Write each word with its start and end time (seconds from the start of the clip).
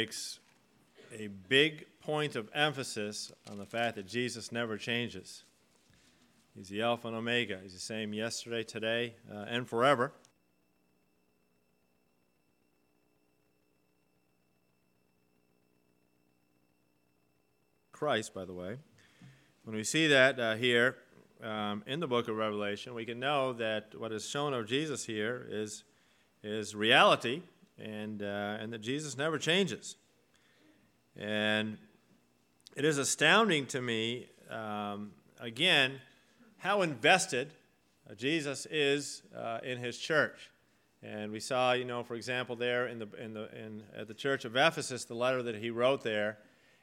makes 0.00 0.40
a 1.14 1.26
big 1.26 1.84
point 2.00 2.34
of 2.34 2.48
emphasis 2.54 3.30
on 3.50 3.58
the 3.58 3.66
fact 3.66 3.96
that 3.96 4.06
Jesus 4.06 4.50
never 4.50 4.78
changes. 4.78 5.42
He's 6.56 6.70
the 6.70 6.80
Alpha 6.80 7.08
and 7.08 7.16
Omega. 7.18 7.58
He's 7.62 7.74
the 7.74 7.80
same 7.80 8.14
yesterday, 8.14 8.62
today, 8.62 9.14
uh, 9.30 9.44
and 9.46 9.68
forever. 9.68 10.12
Christ, 17.92 18.32
by 18.32 18.46
the 18.46 18.54
way. 18.54 18.78
When 19.64 19.76
we 19.76 19.84
see 19.84 20.06
that 20.06 20.40
uh, 20.40 20.54
here 20.54 20.96
um, 21.42 21.84
in 21.86 22.00
the 22.00 22.08
book 22.08 22.26
of 22.28 22.36
Revelation, 22.36 22.94
we 22.94 23.04
can 23.04 23.20
know 23.20 23.52
that 23.52 23.94
what 23.94 24.12
is 24.12 24.26
shown 24.26 24.54
of 24.54 24.66
Jesus 24.66 25.04
here 25.04 25.46
is, 25.50 25.84
is 26.42 26.74
reality 26.74 27.42
and, 27.80 28.22
uh, 28.22 28.58
and 28.60 28.72
that 28.72 28.80
Jesus 28.80 29.16
never 29.16 29.38
changes. 29.38 29.96
And 31.16 31.78
it 32.76 32.84
is 32.84 32.98
astounding 32.98 33.66
to 33.66 33.80
me, 33.80 34.28
um, 34.50 35.12
again, 35.40 36.00
how 36.58 36.82
invested 36.82 37.52
uh, 38.08 38.14
Jesus 38.14 38.66
is 38.70 39.22
uh, 39.36 39.58
in 39.62 39.78
his 39.78 39.98
church. 39.98 40.50
And 41.02 41.32
we 41.32 41.40
saw, 41.40 41.72
you 41.72 41.84
know, 41.84 42.02
for 42.02 42.14
example, 42.14 42.56
there 42.56 42.86
in 42.86 42.98
the, 42.98 43.08
in 43.18 43.32
the, 43.32 43.48
in, 43.58 43.82
at 43.96 44.06
the 44.06 44.14
church 44.14 44.44
of 44.44 44.54
Ephesus, 44.54 45.04
the 45.04 45.14
letter 45.14 45.42
that 45.42 45.56
he 45.56 45.70
wrote 45.70 46.02
there, 46.02 46.38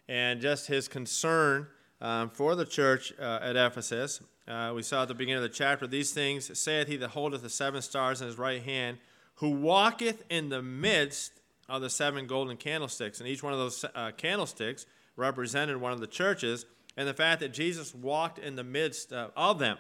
and 0.10 0.42
just 0.42 0.68
his 0.68 0.88
concern 0.88 1.68
um, 2.02 2.30
for 2.30 2.56
the 2.56 2.66
church 2.66 3.14
uh, 3.20 3.40
at 3.42 3.56
Ephesus. 3.56 4.22
Uh, 4.48 4.72
we 4.76 4.82
saw 4.82 5.04
at 5.04 5.08
the 5.08 5.14
beginning 5.14 5.44
of 5.44 5.50
the 5.50 5.56
chapter, 5.56 5.86
these 5.86 6.12
things 6.12 6.58
saith 6.58 6.88
he 6.88 6.98
that 6.98 7.10
holdeth 7.10 7.42
the 7.42 7.50
seven 7.50 7.82
stars 7.82 8.22
in 8.22 8.28
his 8.28 8.38
right 8.38 8.64
hand, 8.64 8.98
who 9.38 9.50
walketh 9.50 10.24
in 10.30 10.50
the 10.50 10.62
midst 10.62 11.32
of 11.70 11.82
the 11.82 11.90
seven 11.90 12.28
golden 12.28 12.58
candlesticks. 12.58 13.20
And 13.20 13.28
each 13.28 13.44
one 13.44 13.54
of 13.54 13.60
those 13.60 13.86
uh, 13.96 14.12
candlesticks 14.16 14.86
represented 15.16 15.78
one 15.78 15.92
of 15.92 16.00
the 16.00 16.08
churches, 16.08 16.66
and 16.96 17.08
the 17.08 17.14
fact 17.14 17.42
that 17.42 17.54
Jesus 17.54 17.94
walked 17.94 18.40
in 18.40 18.56
the 18.56 18.64
midst 18.64 19.14
uh, 19.14 19.30
of 19.36 19.60
them. 19.60 19.78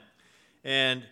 And 0.64 1.04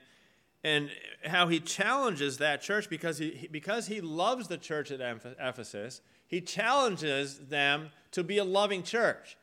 and 0.63 0.89
how 1.23 1.47
he 1.47 1.59
challenges 1.59 2.39
that 2.39 2.59
church 2.59 2.89
because 2.89 3.19
he, 3.19 3.47
because 3.51 3.85
he 3.85 4.01
loves 4.01 4.47
the 4.47 4.57
church 4.57 4.89
at 4.89 4.99
Ephesus, 5.39 6.01
he 6.27 6.41
challenges 6.41 7.37
them 7.37 7.91
to 8.09 8.23
be 8.23 8.39
a 8.39 8.43
loving 8.43 8.81
church. 8.81 9.37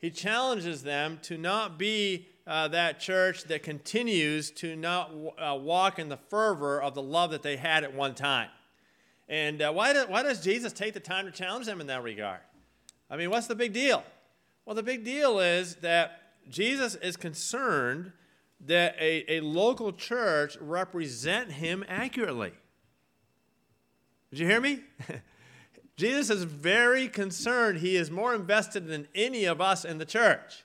He 0.00 0.10
challenges 0.10 0.82
them 0.82 1.20
to 1.22 1.38
not 1.38 1.78
be 1.78 2.26
uh, 2.46 2.68
that 2.68 3.00
church 3.00 3.44
that 3.44 3.62
continues 3.62 4.50
to 4.50 4.76
not 4.76 5.10
uh, 5.38 5.56
walk 5.56 5.98
in 5.98 6.08
the 6.08 6.16
fervor 6.16 6.80
of 6.80 6.94
the 6.94 7.02
love 7.02 7.30
that 7.30 7.42
they 7.42 7.56
had 7.56 7.84
at 7.84 7.94
one 7.94 8.14
time. 8.14 8.48
And 9.28 9.62
uh, 9.62 9.72
why, 9.72 9.92
do, 9.92 10.04
why 10.08 10.22
does 10.22 10.42
Jesus 10.42 10.72
take 10.72 10.92
the 10.92 11.00
time 11.00 11.24
to 11.24 11.32
challenge 11.32 11.66
them 11.66 11.80
in 11.80 11.86
that 11.86 12.02
regard? 12.02 12.40
I 13.10 13.16
mean, 13.16 13.30
what's 13.30 13.46
the 13.46 13.54
big 13.54 13.72
deal? 13.72 14.04
Well, 14.66 14.76
the 14.76 14.82
big 14.82 15.04
deal 15.04 15.40
is 15.40 15.76
that 15.76 16.20
Jesus 16.50 16.94
is 16.96 17.16
concerned 17.16 18.12
that 18.66 18.96
a, 18.98 19.38
a 19.38 19.40
local 19.40 19.92
church 19.92 20.56
represent 20.60 21.52
him 21.52 21.84
accurately. 21.88 22.52
Did 24.30 24.40
you 24.40 24.46
hear 24.46 24.60
me? 24.60 24.80
Jesus 25.96 26.28
is 26.28 26.44
very 26.44 27.08
concerned. 27.08 27.78
He 27.78 27.96
is 27.96 28.10
more 28.10 28.34
invested 28.34 28.88
than 28.88 29.06
any 29.14 29.44
of 29.44 29.60
us 29.60 29.84
in 29.84 29.98
the 29.98 30.04
church. 30.04 30.63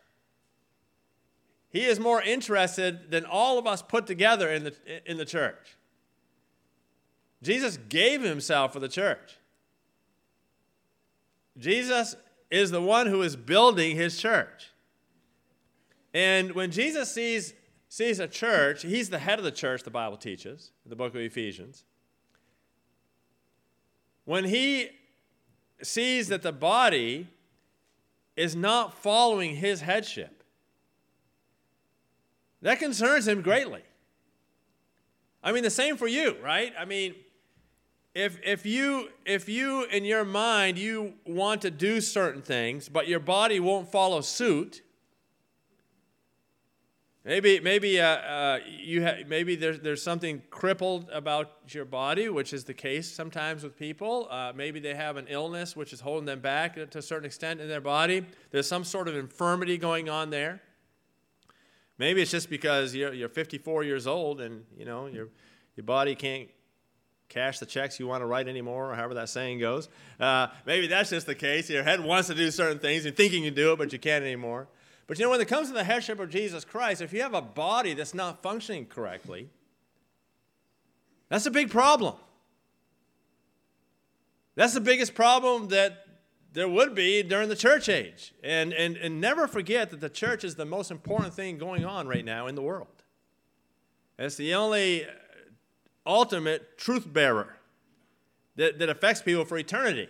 He 1.71 1.85
is 1.85 1.99
more 1.99 2.21
interested 2.21 3.11
than 3.11 3.25
all 3.25 3.59
of 3.59 3.67
us 3.67 3.81
put 3.81 4.07
together 4.07 4.49
in 4.49 4.63
the, 4.63 4.75
in 5.05 5.17
the 5.17 5.25
church. 5.25 5.77
Jesus 7.41 7.77
gave 7.89 8.21
himself 8.21 8.73
for 8.73 8.79
the 8.79 8.89
church. 8.89 9.37
Jesus 11.57 12.15
is 12.49 12.71
the 12.71 12.81
one 12.81 13.07
who 13.07 13.21
is 13.21 13.35
building 13.35 13.95
his 13.95 14.19
church. 14.19 14.71
And 16.13 16.53
when 16.53 16.71
Jesus 16.71 17.11
sees, 17.11 17.53
sees 17.87 18.19
a 18.19 18.27
church, 18.27 18.81
he's 18.81 19.09
the 19.09 19.19
head 19.19 19.37
of 19.37 19.45
the 19.45 19.51
church, 19.51 19.83
the 19.83 19.91
Bible 19.91 20.17
teaches, 20.17 20.71
the 20.85 20.95
book 20.95 21.13
of 21.13 21.21
Ephesians. 21.21 21.83
When 24.25 24.45
he 24.45 24.89
sees 25.81 26.27
that 26.29 26.41
the 26.41 26.51
body 26.51 27.27
is 28.35 28.55
not 28.55 28.93
following 28.93 29.55
his 29.55 29.81
headship, 29.81 30.38
that 32.61 32.79
concerns 32.79 33.27
him 33.27 33.41
greatly. 33.41 33.83
I 35.41 35.51
mean, 35.51 35.63
the 35.63 35.69
same 35.69 35.95
for 35.95 36.07
you, 36.07 36.35
right? 36.43 36.73
I 36.77 36.85
mean, 36.85 37.15
if, 38.13 38.39
if 38.43 38.65
you 38.65 39.09
if 39.25 39.47
you 39.47 39.83
in 39.85 40.03
your 40.03 40.25
mind 40.25 40.77
you 40.77 41.13
want 41.25 41.61
to 41.61 41.71
do 41.71 42.01
certain 42.01 42.41
things 42.41 42.89
but 42.89 43.07
your 43.07 43.19
body 43.19 43.59
won't 43.59 43.91
follow 43.91 44.21
suit 44.21 44.81
maybe 47.23 47.59
maybe 47.59 48.01
uh, 48.01 48.07
uh, 48.07 48.59
you 48.67 49.05
ha- 49.05 49.23
maybe 49.27 49.55
there's, 49.55 49.79
there's 49.81 50.01
something 50.01 50.41
crippled 50.49 51.07
about 51.11 51.51
your 51.67 51.85
body 51.85 52.29
which 52.29 52.51
is 52.51 52.63
the 52.63 52.73
case 52.73 53.09
sometimes 53.09 53.63
with 53.63 53.77
people 53.77 54.27
uh, 54.31 54.51
maybe 54.55 54.79
they 54.79 54.95
have 54.95 55.15
an 55.15 55.27
illness 55.29 55.75
which 55.75 55.93
is 55.93 56.01
holding 56.01 56.25
them 56.25 56.39
back 56.39 56.75
to 56.75 56.97
a 56.97 57.01
certain 57.01 57.25
extent 57.25 57.61
in 57.61 57.67
their 57.67 57.81
body 57.81 58.25
there's 58.49 58.67
some 58.67 58.83
sort 58.83 59.07
of 59.07 59.15
infirmity 59.15 59.77
going 59.77 60.09
on 60.09 60.31
there 60.31 60.61
maybe 61.99 62.21
it's 62.21 62.31
just 62.31 62.49
because 62.49 62.95
you're, 62.95 63.13
you're 63.13 63.29
54 63.29 63.83
years 63.83 64.07
old 64.07 64.41
and 64.41 64.65
you 64.75 64.85
know 64.85 65.05
your 65.05 65.27
your 65.75 65.83
body 65.83 66.15
can't 66.15 66.49
cash 67.29 67.59
the 67.59 67.65
checks 67.65 67.99
you 67.99 68.07
want 68.07 68.21
to 68.21 68.25
write 68.25 68.47
anymore, 68.47 68.91
or 68.91 68.95
however 68.95 69.13
that 69.13 69.29
saying 69.29 69.59
goes. 69.59 69.87
Uh, 70.19 70.47
maybe 70.65 70.87
that's 70.87 71.11
just 71.11 71.27
the 71.27 71.35
case. 71.35 71.69
Your 71.69 71.83
head 71.83 72.03
wants 72.03 72.27
to 72.27 72.35
do 72.35 72.49
certain 72.49 72.79
things, 72.79 73.05
and 73.05 73.15
think 73.15 73.33
you 73.33 73.41
can 73.43 73.53
do 73.53 73.71
it, 73.73 73.77
but 73.77 73.93
you 73.93 73.99
can't 73.99 74.23
anymore. 74.23 74.67
But 75.05 75.19
you 75.19 75.25
know, 75.25 75.31
when 75.31 75.41
it 75.41 75.47
comes 75.47 75.67
to 75.67 75.73
the 75.73 75.83
headship 75.83 76.19
of 76.19 76.29
Jesus 76.29 76.65
Christ, 76.65 77.01
if 77.01 77.13
you 77.13 77.21
have 77.21 77.33
a 77.33 77.41
body 77.41 77.93
that's 77.93 78.13
not 78.13 78.41
functioning 78.41 78.87
correctly, 78.87 79.49
that's 81.29 81.45
a 81.45 81.51
big 81.51 81.69
problem. 81.69 82.15
That's 84.55 84.73
the 84.73 84.81
biggest 84.81 85.13
problem 85.15 85.69
that 85.69 86.05
there 86.53 86.67
would 86.67 86.95
be 86.95 87.21
during 87.23 87.49
the 87.49 87.55
church 87.55 87.89
age. 87.89 88.33
And, 88.43 88.73
and, 88.73 88.97
and 88.97 89.21
never 89.21 89.47
forget 89.47 89.91
that 89.91 90.01
the 90.01 90.09
church 90.09 90.43
is 90.43 90.55
the 90.55 90.65
most 90.65 90.91
important 90.91 91.33
thing 91.33 91.57
going 91.57 91.85
on 91.85 92.07
right 92.07 92.25
now 92.25 92.47
in 92.47 92.55
the 92.55 92.61
world. 92.61 92.87
It's 94.17 94.35
the 94.35 94.55
only 94.55 95.05
ultimate 96.05 96.77
truth 96.77 97.11
bearer 97.11 97.55
that, 98.55 98.79
that 98.79 98.89
affects 98.89 99.21
people 99.21 99.45
for 99.45 99.57
eternity. 99.57 100.09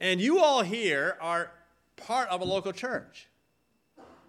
And 0.00 0.20
you 0.20 0.40
all 0.40 0.62
here 0.62 1.16
are 1.20 1.50
part 1.96 2.28
of 2.28 2.40
a 2.40 2.44
local 2.44 2.72
church. 2.72 3.28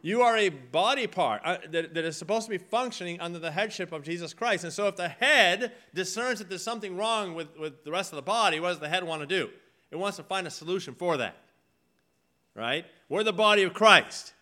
You 0.01 0.21
are 0.21 0.37
a 0.37 0.49
body 0.49 1.07
part 1.07 1.41
uh, 1.43 1.57
that, 1.71 1.93
that 1.95 2.05
is 2.05 2.15
supposed 2.15 2.45
to 2.45 2.51
be 2.51 2.59
functioning 2.59 3.19
under 3.19 3.39
the 3.39 3.51
headship 3.51 3.91
of 3.91 4.03
Jesus 4.03 4.33
Christ. 4.33 4.63
And 4.63 4.71
so, 4.71 4.87
if 4.87 4.95
the 4.95 5.09
head 5.09 5.73
discerns 5.93 6.39
that 6.39 6.49
there's 6.49 6.63
something 6.63 6.95
wrong 6.95 7.33
with, 7.33 7.57
with 7.57 7.83
the 7.83 7.91
rest 7.91 8.11
of 8.11 8.17
the 8.17 8.21
body, 8.21 8.59
what 8.59 8.69
does 8.69 8.79
the 8.79 8.87
head 8.87 9.03
want 9.03 9.21
to 9.21 9.27
do? 9.27 9.49
It 9.91 9.95
wants 9.97 10.17
to 10.17 10.23
find 10.23 10.47
a 10.47 10.51
solution 10.51 10.93
for 10.93 11.17
that. 11.17 11.35
Right? 12.55 12.85
We're 13.09 13.23
the 13.23 13.33
body 13.33 13.63
of 13.63 13.73
Christ. 13.73 14.33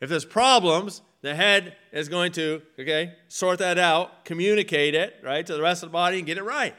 If 0.00 0.08
there's 0.08 0.24
problems, 0.24 1.02
the 1.22 1.34
head 1.34 1.76
is 1.92 2.08
going 2.08 2.32
to, 2.32 2.62
okay, 2.78 3.14
sort 3.28 3.58
that 3.60 3.78
out, 3.78 4.24
communicate 4.24 4.94
it, 4.94 5.16
right, 5.22 5.44
to 5.46 5.54
the 5.54 5.62
rest 5.62 5.82
of 5.82 5.88
the 5.88 5.92
body 5.92 6.18
and 6.18 6.26
get 6.26 6.38
it 6.38 6.44
right. 6.44 6.74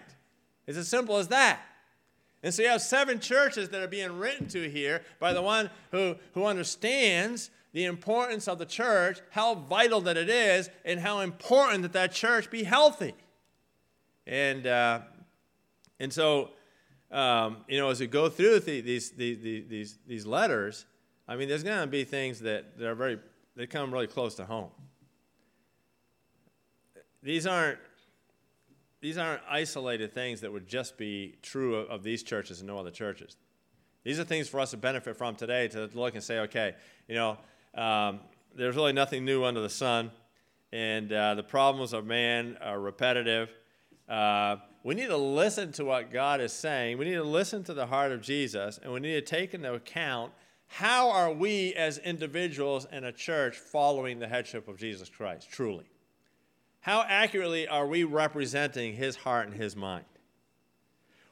It's 0.68 0.78
as 0.78 0.88
simple 0.88 1.18
as 1.18 1.30
that. 1.30 1.60
And 2.44 2.54
so 2.54 2.62
you 2.62 2.70
have 2.70 2.82
seven 2.82 3.20
churches 3.20 3.70
that 3.70 3.82
are 3.82 3.88
being 3.88 4.20
written 4.20 4.48
to 4.50 4.70
here 4.70 5.02
by 5.20 5.34
the 5.34 5.42
one 5.42 5.72
who, 5.92 6.16
who 6.34 6.46
understands 6.46 7.50
the 7.74 7.86
importance 7.86 8.48
of 8.48 8.60
the 8.60 8.66
church, 8.66 9.20
how 9.32 9.56
vital 9.56 10.00
that 10.02 10.16
it 10.16 10.30
is, 10.30 10.70
and 10.86 11.00
how 11.00 11.22
important 11.22 11.82
that 11.82 11.94
that 11.94 12.12
church 12.12 12.50
be 12.52 12.64
healthy. 12.64 13.16
And, 14.28 14.68
uh, 14.68 15.00
and 16.00 16.14
so, 16.14 16.52
um, 17.16 17.58
you 17.70 17.80
know, 17.80 17.90
as 17.90 18.02
we 18.02 18.08
go 18.08 18.28
through 18.28 18.60
the, 18.60 18.82
these, 18.82 19.12
these, 19.12 19.42
these, 19.42 19.98
these 20.06 20.26
letters, 20.26 20.86
I 21.28 21.38
mean, 21.38 21.48
there's 21.48 21.64
going 21.64 21.80
to 21.80 21.88
be 21.88 22.04
things 22.04 22.42
that, 22.42 22.78
that 22.78 22.88
are 22.88 22.96
very 22.96 23.20
they 23.56 23.66
come 23.68 23.92
really 23.94 24.08
close 24.08 24.36
to 24.36 24.46
home. 24.46 24.70
These 27.24 27.48
aren't 27.48 27.80
these 29.02 29.18
aren't 29.18 29.42
isolated 29.50 30.14
things 30.14 30.42
that 30.42 30.52
would 30.52 30.68
just 30.68 30.98
be 30.98 31.36
true 31.42 31.76
of, 31.76 31.90
of 31.90 32.04
these 32.04 32.22
churches 32.22 32.60
and 32.60 32.68
no 32.68 32.78
other 32.78 32.92
churches. 32.92 33.38
These 34.04 34.20
are 34.20 34.24
things 34.24 34.50
for 34.50 34.60
us 34.60 34.72
to 34.72 34.78
benefit 34.78 35.16
from 35.16 35.36
today 35.36 35.68
to 35.70 35.90
look 35.94 36.16
and 36.16 36.24
say, 36.24 36.40
okay, 36.40 36.76
you 37.08 37.16
know, 37.16 37.38
um, 37.76 38.20
there's 38.56 38.76
really 38.76 38.94
nothing 38.94 39.24
new 39.24 39.44
under 39.44 39.62
the 39.62 39.70
sun, 39.70 40.12
and 40.72 41.12
uh, 41.14 41.36
the 41.36 41.44
problems 41.44 41.94
of 41.94 42.06
man 42.06 42.58
are 42.62 42.80
repetitive. 42.80 43.50
Uh, 44.10 44.58
we 44.86 44.94
need 44.94 45.08
to 45.08 45.18
listen 45.18 45.72
to 45.72 45.84
what 45.84 46.12
God 46.12 46.40
is 46.40 46.54
saying. 46.54 47.00
We 47.00 47.06
need 47.06 47.16
to 47.16 47.24
listen 47.24 47.64
to 47.64 47.74
the 47.74 47.88
heart 47.88 48.12
of 48.12 48.22
Jesus, 48.22 48.80
and 48.84 48.94
we 48.94 49.00
need 49.00 49.14
to 49.14 49.22
take 49.22 49.56
into 49.56 49.74
account 49.74 50.32
how 50.68 51.10
are 51.10 51.34
we 51.34 51.74
as 51.74 51.98
individuals 51.98 52.86
and 52.92 53.04
a 53.04 53.12
church 53.12 53.58
following 53.58 54.20
the 54.20 54.28
headship 54.28 54.68
of 54.68 54.78
Jesus 54.78 55.10
Christ, 55.10 55.50
truly? 55.50 55.86
How 56.82 57.02
accurately 57.02 57.68
are 57.68 57.88
we 57.88 58.04
representing 58.04 58.94
his 58.94 59.16
heart 59.16 59.48
and 59.48 59.56
his 59.56 59.76
mind? 59.76 60.06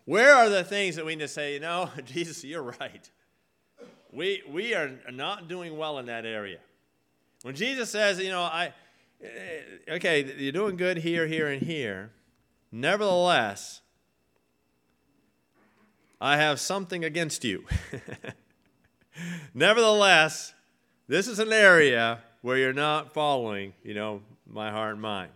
Where 0.06 0.34
are 0.34 0.50
the 0.50 0.64
things 0.64 0.96
that 0.96 1.06
we 1.06 1.16
need 1.16 1.22
to 1.22 1.28
say, 1.28 1.54
you 1.54 1.60
know, 1.60 1.92
Jesus, 2.06 2.44
you're 2.44 2.64
right. 2.64 3.12
We, 4.12 4.42
we 4.50 4.74
are 4.74 4.94
not 5.12 5.48
doing 5.48 5.78
well 5.78 6.00
in 6.00 6.08
that 6.08 6.26
area. 6.26 6.58
When 7.44 7.54
Jesus 7.54 7.92
says, 7.92 8.18
you 8.18 8.30
know, 8.30 8.42
I, 8.42 8.74
eh, 9.24 9.94
okay, 9.96 10.34
you're 10.40 10.52
doing 10.52 10.76
good 10.76 10.98
here, 10.98 11.28
here, 11.28 11.50
and 11.50 11.62
here. 11.62 12.10
Nevertheless, 12.76 13.82
I 16.20 16.38
have 16.38 16.60
something 16.60 17.06
against 17.06 17.44
you. 17.44 17.66
Nevertheless, 19.54 20.56
this 21.08 21.28
is 21.28 21.38
an 21.38 21.54
area 21.54 22.22
where 22.42 22.58
you're 22.58 22.74
not 22.74 23.14
following, 23.14 23.74
you 23.84 23.94
know, 23.94 24.22
my 24.48 24.72
heart 24.72 24.94
and 24.94 25.02
mind. 25.04 25.30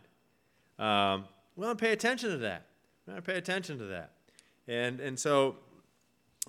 Um, 0.80 1.26
we 1.56 1.64
want 1.68 1.78
to 1.78 1.86
pay 1.86 1.92
attention 1.92 2.32
to 2.32 2.38
that. 2.38 2.66
We 3.06 3.14
want 3.14 3.24
to 3.24 3.32
pay 3.32 3.38
attention 3.38 3.78
to 3.78 3.86
that. 3.86 4.14
And, 4.68 5.00
and 5.00 5.20
so, 5.20 5.58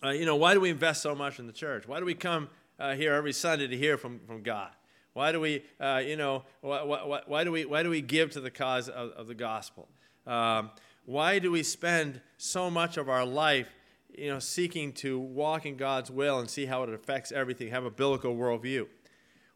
uh, 0.03 0.09
you 0.09 0.25
know, 0.25 0.37
why 0.37 0.55
do 0.55 0.61
we 0.61 0.71
invest 0.71 1.03
so 1.03 1.15
much 1.15 1.39
in 1.39 1.47
the 1.47 1.53
church? 1.53 1.87
Why 1.87 1.99
do 1.99 2.07
we 2.07 2.15
come 2.15 2.49
uh, 2.81 2.95
here 2.95 3.13
every 3.13 3.35
Sunday 3.35 3.67
to 3.67 3.77
hear 3.77 3.99
from, 3.99 4.21
from 4.27 4.43
God? 4.43 4.71
Why 5.13 5.33
do 5.33 5.41
we, 5.41 5.65
uh, 5.79 6.01
you 6.03 6.17
know, 6.17 6.45
why, 6.63 6.83
why, 6.83 7.21
why, 7.27 7.45
do 7.45 7.53
we, 7.53 7.67
why 7.67 7.83
do 7.83 7.91
we 7.91 8.01
give 8.01 8.31
to 8.31 8.41
the 8.41 8.51
cause 8.51 8.89
of, 8.89 9.11
of 9.11 9.27
the 9.27 9.35
gospel? 9.35 9.87
Um, 10.29 10.71
why 11.07 11.39
do 11.39 11.51
we 11.51 11.63
spend 11.63 12.21
so 12.37 12.71
much 12.71 12.99
of 12.99 13.09
our 13.09 13.25
life, 13.25 13.69
you 14.17 14.29
know, 14.29 14.39
seeking 14.39 14.93
to 14.95 15.19
walk 15.19 15.65
in 15.65 15.77
God's 15.77 16.11
will 16.11 16.39
and 16.39 16.51
see 16.51 16.67
how 16.67 16.83
it 16.83 16.91
affects 16.91 17.33
everything, 17.33 17.69
have 17.69 17.87
a 17.87 17.91
biblical 17.91 18.37
worldview? 18.37 18.87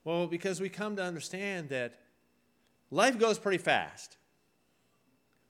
Well, 0.03 0.27
because 0.27 0.61
we 0.61 0.71
come 0.71 0.97
to 0.97 1.03
understand 1.03 1.69
that 1.69 2.01
life 2.91 3.19
goes 3.19 3.39
pretty 3.39 3.59
fast. 3.59 4.17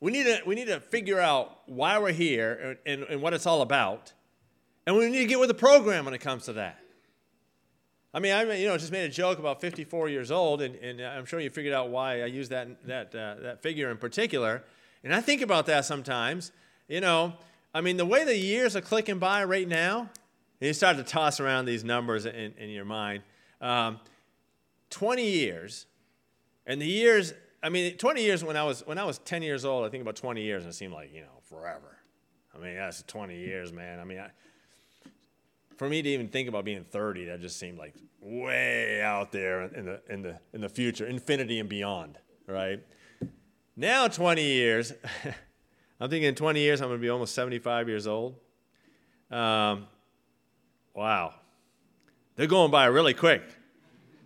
We 0.00 0.10
need 0.10 0.24
to, 0.24 0.40
we 0.44 0.56
need 0.56 0.66
to 0.66 0.80
figure 0.80 1.20
out 1.20 1.60
why 1.66 1.98
we're 2.00 2.12
here 2.12 2.76
and, 2.84 3.00
and, 3.02 3.10
and 3.10 3.22
what 3.22 3.32
it's 3.32 3.46
all 3.46 3.62
about. 3.62 4.12
And 4.86 4.96
we 4.96 5.08
need 5.08 5.20
to 5.20 5.26
get 5.26 5.38
with 5.38 5.48
the 5.48 5.54
program 5.54 6.04
when 6.04 6.14
it 6.14 6.20
comes 6.20 6.46
to 6.46 6.54
that. 6.54 6.78
I 8.14 8.18
mean, 8.18 8.32
I 8.32 8.42
you 8.56 8.66
know 8.66 8.76
just 8.76 8.92
made 8.92 9.04
a 9.04 9.08
joke 9.08 9.38
about 9.38 9.60
54 9.60 10.08
years 10.08 10.30
old, 10.30 10.60
and, 10.60 10.75
and 10.76 11.00
I'm 11.00 11.25
sure 11.25 11.40
you 11.40 11.48
figured 11.48 11.72
out 11.72 11.88
why 11.88 12.22
I 12.22 12.26
use 12.26 12.50
that 12.50 12.84
that 12.86 13.14
uh, 13.14 13.36
that 13.40 13.62
figure 13.62 13.90
in 13.90 13.96
particular. 13.96 14.64
And 15.04 15.14
I 15.14 15.20
think 15.20 15.43
about 15.43 15.66
that 15.66 15.84
sometimes. 15.84 16.52
You 16.88 17.00
know, 17.00 17.34
I 17.75 17.81
mean, 17.81 17.96
the 17.96 18.06
way 18.06 18.25
the 18.25 18.37
years 18.37 18.76
are 18.76 18.81
clicking 18.81 19.19
by 19.19 19.44
right 19.44 19.66
now, 19.66 20.00
and 20.60 20.69
you 20.69 20.72
start 20.72 20.96
to 20.96 21.02
toss 21.02 21.40
around 21.40 21.64
these 21.64 21.84
numbers 21.84 22.26
in, 22.26 22.54
in 22.58 22.70
your 22.70 22.84
mind. 22.84 23.22
Um, 23.60 24.00
20 24.90 25.28
years, 25.28 25.87
and 26.66 26.81
the 26.81 26.87
years 26.87 27.32
I 27.62 27.69
mean, 27.69 27.96
20 27.96 28.22
years 28.22 28.43
when 28.43 28.56
I 28.56 28.64
was 28.64 28.84
when 28.87 28.99
I 28.99 29.04
was 29.04 29.19
10 29.19 29.43
years 29.43 29.64
old, 29.64 29.87
I 29.87 29.88
think 29.88 30.02
about 30.02 30.16
20 30.16 30.43
years, 30.43 30.64
and 30.64 30.72
it 30.72 30.75
seemed 30.75 30.93
like 30.93 31.14
you 31.14 31.20
know 31.20 31.40
forever. 31.49 31.99
I 32.54 32.58
mean, 32.58 32.75
that's 32.75 33.02
20 33.04 33.38
years, 33.38 33.72
man. 33.72 33.99
I 33.99 34.04
mean, 34.04 34.19
I, 34.19 34.31
for 35.76 35.88
me 35.88 36.02
to 36.02 36.08
even 36.08 36.28
think 36.28 36.49
about 36.49 36.64
being 36.64 36.84
30, 36.84 37.26
that 37.26 37.40
just 37.40 37.58
seemed 37.58 37.78
like 37.78 37.94
way 38.20 39.00
out 39.00 39.32
there 39.32 39.62
in 39.62 39.87
the 39.87 40.00
in 40.08 40.22
the 40.22 40.38
in 40.52 40.60
the 40.60 40.69
future, 40.69 41.06
infinity 41.06 41.60
and 41.60 41.69
beyond, 41.69 42.19
right? 42.46 42.81
Now, 43.76 44.06
20 44.06 44.42
years, 44.42 44.92
I'm 46.00 46.10
thinking 46.10 46.28
in 46.28 46.34
20 46.34 46.60
years 46.60 46.80
I'm 46.82 46.88
going 46.88 46.98
to 46.98 47.02
be 47.02 47.08
almost 47.08 47.34
75 47.34 47.88
years 47.88 48.06
old. 48.06 48.34
Um, 49.30 49.86
wow, 50.94 51.32
they're 52.36 52.46
going 52.46 52.70
by 52.70 52.84
really 52.86 53.14
quick. 53.14 53.42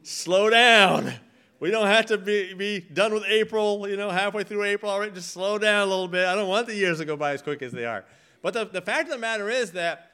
Slow 0.03 0.51
down. 0.51 1.13
We 1.61 1.71
don't 1.71 1.87
have 1.87 2.07
to 2.07 2.19
be, 2.19 2.55
be 2.55 2.81
done 2.81 3.15
with 3.15 3.25
April, 3.25 3.89
you 3.89 3.97
know, 3.97 4.11
halfway 4.11 4.43
through 4.43 4.65
April 4.65 4.91
already. 4.91 5.13
Just 5.13 5.31
slow 5.31 5.59
down 5.59 5.87
a 5.87 5.91
little 5.91 6.09
bit. 6.09 6.27
I 6.27 6.35
don't 6.35 6.49
want 6.49 6.67
the 6.67 6.75
years 6.75 6.99
to 6.99 7.05
go 7.05 7.17
by 7.17 7.33
as 7.33 7.41
quick 7.41 7.63
as 7.63 7.73
they 7.73 7.85
are. 7.85 8.05
But 8.43 8.53
the, 8.53 8.65
the 8.67 8.83
fact 8.83 9.09
of 9.09 9.15
the 9.15 9.19
matter 9.19 9.49
is 9.49 9.73
that 9.73 10.11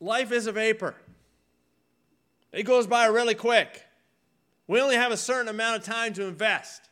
life 0.00 0.32
is 0.32 0.46
a 0.46 0.52
vapor, 0.52 0.94
it 2.52 2.62
goes 2.62 2.86
by 2.86 3.06
really 3.06 3.34
quick. 3.34 3.84
We 4.68 4.80
only 4.80 4.96
have 4.96 5.12
a 5.12 5.16
certain 5.16 5.48
amount 5.48 5.78
of 5.78 5.84
time 5.84 6.12
to 6.14 6.26
invest. 6.26 6.87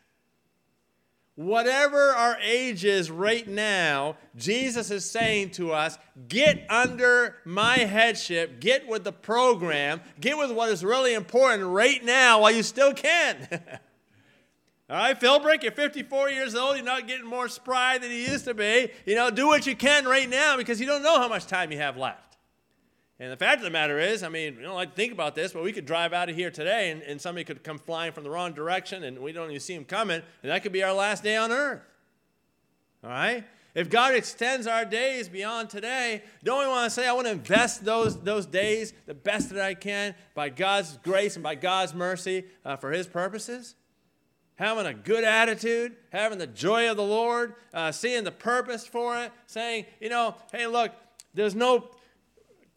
Whatever 1.37 2.13
our 2.13 2.39
age 2.43 2.87
is 2.87 3.11
right 3.11 3.47
now, 3.47 4.17
Jesus 4.37 4.91
is 4.91 5.09
saying 5.09 5.51
to 5.51 5.71
us, 5.71 5.99
get 6.29 6.65
under 6.71 7.37
my 7.45 7.77
headship, 7.77 8.59
get 8.59 8.89
with 8.89 9.05
the 9.05 9.13
program, 9.13 10.01
get 10.19 10.39
with 10.39 10.51
what 10.51 10.71
is 10.71 10.83
really 10.83 11.13
important 11.13 11.69
right 11.69 12.03
now 12.03 12.41
while 12.41 12.53
you 12.53 12.63
still 12.63 12.95
can. 12.95 13.47
All 14.89 14.97
right, 14.97 15.19
Philbrick, 15.21 15.63
you're 15.63 15.73
54 15.73 16.31
years 16.31 16.55
old, 16.55 16.77
you're 16.77 16.85
not 16.85 17.07
getting 17.07 17.27
more 17.27 17.49
spry 17.49 17.99
than 17.99 18.11
you 18.11 18.17
used 18.17 18.47
to 18.47 18.55
be. 18.55 18.89
You 19.05 19.17
know, 19.17 19.31
do 19.31 19.47
what 19.47 19.67
you 19.67 19.77
can 19.77 20.07
right 20.07 20.31
now 20.31 20.57
because 20.57 20.81
you 20.81 20.87
don't 20.87 21.03
know 21.03 21.19
how 21.19 21.29
much 21.29 21.47
time 21.47 21.71
you 21.71 21.79
have 21.79 21.99
left. 21.99 22.26
And 23.19 23.33
the 23.33 23.37
fact 23.37 23.59
of 23.59 23.65
the 23.65 23.71
matter 23.71 23.99
is, 23.99 24.23
I 24.23 24.29
mean, 24.29 24.57
we 24.57 24.63
don't 24.63 24.75
like 24.75 24.91
to 24.91 24.97
think 24.97 25.13
about 25.13 25.35
this, 25.35 25.53
but 25.53 25.63
we 25.63 25.73
could 25.73 25.87
drive 25.87 26.13
out 26.13 26.29
of 26.29 26.37
here 26.37 26.51
today 26.51 26.91
and, 26.91 27.03
and 27.03 27.21
somebody 27.21 27.45
could 27.45 27.65
come 27.65 27.79
flying 27.79 28.13
from 28.13 28.25
the 28.25 28.31
wrong 28.31 28.53
direction 28.53 29.05
and 29.05 29.19
we 29.21 29.33
don't 29.33 29.49
even 29.49 29.61
see 29.61 29.75
him 29.75 29.87
coming, 29.87 30.21
and 30.43 30.53
that 30.53 30.63
could 30.63 30.73
be 30.73 30.83
our 30.83 30.93
last 30.93 31.23
day 31.23 31.37
on 31.37 31.51
earth. 31.51 31.81
All 33.03 33.11
right? 33.11 33.45
If 33.75 33.91
God 33.91 34.15
extends 34.15 34.67
our 34.67 34.87
days 34.87 35.29
beyond 35.29 35.69
today, 35.69 36.23
don't 36.43 36.61
we 36.61 36.67
want 36.67 36.87
to 36.87 36.91
say, 36.91 37.07
I 37.07 37.13
want 37.13 37.27
to 37.27 37.33
invest 37.33 37.85
those, 37.85 38.19
those 38.19 38.47
days 38.47 38.95
the 39.05 39.13
best 39.13 39.51
that 39.51 39.63
I 39.63 39.75
can 39.75 40.15
by 40.35 40.49
God's 40.49 40.99
grace 41.03 41.37
and 41.37 41.43
by 41.43 41.57
God's 41.57 41.93
mercy 41.93 42.45
uh, 42.65 42.77
for 42.77 42.91
His 42.91 43.07
purposes? 43.07 43.75
Having 44.55 44.87
a 44.87 44.95
good 44.95 45.25
attitude, 45.25 45.95
having 46.11 46.39
the 46.39 46.47
joy 46.47 46.91
of 46.91 46.97
the 46.97 47.03
Lord, 47.03 47.55
uh, 47.75 47.93
seeing 47.93 48.25
the 48.25 48.33
purpose 48.33 48.87
for 48.87 49.19
it, 49.23 49.31
saying, 49.47 49.85
you 50.01 50.09
know, 50.09 50.35
hey, 50.53 50.67
look, 50.67 50.93
there's 51.35 51.55
no 51.55 51.91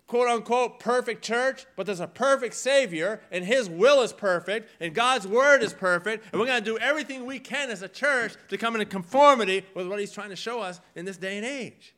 quote 0.09 0.27
unquote 0.27 0.79
perfect 0.79 1.23
church, 1.23 1.65
but 1.75 1.85
there's 1.85 1.99
a 1.99 2.07
perfect 2.07 2.55
Savior, 2.55 3.21
and 3.31 3.45
His 3.45 3.69
will 3.69 4.01
is 4.01 4.11
perfect, 4.11 4.69
and 4.81 4.93
God's 4.93 5.27
Word 5.27 5.61
is 5.61 5.71
perfect, 5.71 6.25
and 6.31 6.41
we're 6.41 6.47
going 6.47 6.61
to 6.61 6.65
do 6.65 6.77
everything 6.79 7.25
we 7.25 7.39
can 7.39 7.69
as 7.69 7.83
a 7.83 7.87
church 7.87 8.33
to 8.49 8.57
come 8.57 8.73
into 8.73 8.85
conformity 8.85 9.63
with 9.75 9.87
what 9.87 9.99
He's 9.99 10.11
trying 10.11 10.31
to 10.31 10.35
show 10.35 10.59
us 10.59 10.81
in 10.95 11.05
this 11.05 11.15
day 11.15 11.37
and 11.37 11.45
age. 11.45 11.95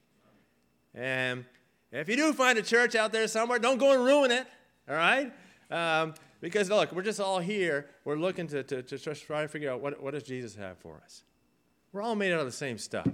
And 0.94 1.46
if 1.94 2.10
you 2.10 2.18
do 2.18 2.34
find 2.34 2.60
a 2.60 2.62
church 2.62 2.96
out 2.96 3.14
there 3.14 3.28
somewhere, 3.28 3.60
don't 3.60 3.78
go 3.78 3.94
and 3.94 4.04
ruin 4.04 4.30
it, 4.30 4.46
all 4.90 4.96
right? 4.96 5.32
Um, 5.72 6.14
because 6.42 6.70
look, 6.70 6.92
we're 6.92 7.04
just 7.04 7.22
all 7.22 7.40
here. 7.40 7.88
We're 8.04 8.18
looking 8.18 8.48
to, 8.48 8.62
to, 8.64 8.84
to 8.84 8.98
try 9.16 9.44
to 9.44 9.48
figure 9.48 9.72
out 9.72 9.80
what, 9.80 10.04
what 10.04 10.14
does 10.14 10.24
Jesus 10.24 10.54
have 10.56 10.78
for 10.80 11.00
us. 11.02 11.24
We're 11.94 12.02
all 12.02 12.16
made 12.16 12.34
out 12.34 12.42
of 12.42 12.46
the 12.46 12.52
same 12.52 12.78
stuff. 12.78 13.08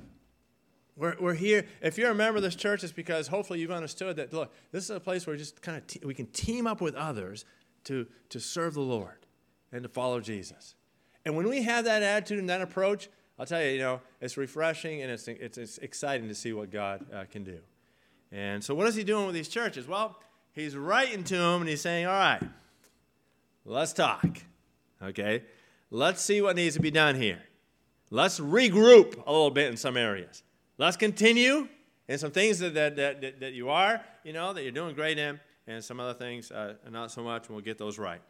We're, 0.97 1.15
we're 1.19 1.35
here. 1.35 1.65
If 1.81 1.97
you're 1.97 2.09
a 2.09 2.15
member 2.15 2.37
of 2.37 2.43
this 2.43 2.55
church, 2.55 2.83
it's 2.83 2.91
because 2.91 3.27
hopefully 3.27 3.59
you've 3.59 3.71
understood 3.71 4.15
that, 4.15 4.33
look, 4.33 4.51
this 4.71 4.83
is 4.83 4.89
a 4.89 4.99
place 4.99 5.27
where 5.27 5.35
just 5.35 5.61
kind 5.61 5.77
of 5.77 5.85
te- 5.85 6.01
we 6.03 6.15
can 6.15 6.25
team 6.27 6.65
up 6.65 6.81
with 6.81 6.95
others 6.95 7.45
to, 7.83 8.07
to 8.29 8.39
serve 8.39 8.73
the 8.73 8.81
Lord 8.81 9.27
and 9.71 9.83
to 9.83 9.89
follow 9.89 10.19
Jesus. 10.19 10.73
And 11.23 11.35
when 11.35 11.47
we 11.47 11.61
have 11.61 11.85
that 11.85 12.01
attitude 12.01 12.39
and 12.39 12.49
that 12.49 12.61
approach, 12.61 13.09
I'll 13.37 13.45
tell 13.45 13.61
you, 13.61 13.71
you 13.71 13.79
know, 13.79 14.01
it's 14.19 14.37
refreshing 14.37 15.03
and 15.03 15.11
it's, 15.11 15.27
it's, 15.27 15.57
it's 15.59 15.77
exciting 15.77 16.27
to 16.29 16.35
see 16.35 16.51
what 16.51 16.71
God 16.71 17.05
uh, 17.13 17.25
can 17.29 17.43
do. 17.43 17.59
And 18.31 18.63
so, 18.63 18.73
what 18.73 18.87
is 18.87 18.95
he 18.95 19.03
doing 19.03 19.27
with 19.27 19.35
these 19.35 19.47
churches? 19.47 19.87
Well, 19.87 20.19
he's 20.51 20.75
writing 20.75 21.23
to 21.25 21.37
them 21.37 21.61
and 21.61 21.69
he's 21.69 21.81
saying, 21.81 22.07
all 22.07 22.13
right, 22.13 22.41
let's 23.63 23.93
talk. 23.93 24.39
Okay? 25.01 25.43
Let's 25.91 26.21
see 26.21 26.41
what 26.41 26.55
needs 26.55 26.75
to 26.75 26.81
be 26.81 26.91
done 26.91 27.15
here. 27.15 27.43
Let's 28.09 28.39
regroup 28.39 29.23
a 29.25 29.31
little 29.31 29.51
bit 29.51 29.69
in 29.69 29.77
some 29.77 29.95
areas. 29.95 30.43
Let's 30.77 30.97
continue 30.97 31.67
And 32.07 32.19
some 32.19 32.31
things 32.31 32.59
that, 32.59 32.73
that, 32.75 32.95
that, 32.95 33.39
that 33.39 33.53
you 33.53 33.69
are, 33.69 34.01
you 34.23 34.31
know, 34.31 34.53
that 34.53 34.63
you're 34.63 34.71
doing 34.71 34.95
great 34.95 35.17
in, 35.17 35.39
and 35.67 35.83
some 35.83 35.99
other 35.99 36.13
things 36.13 36.51
uh, 36.51 36.75
not 36.89 37.11
so 37.11 37.23
much, 37.23 37.47
and 37.47 37.55
we'll 37.55 37.65
get 37.65 37.77
those 37.77 37.97
right. 37.97 38.21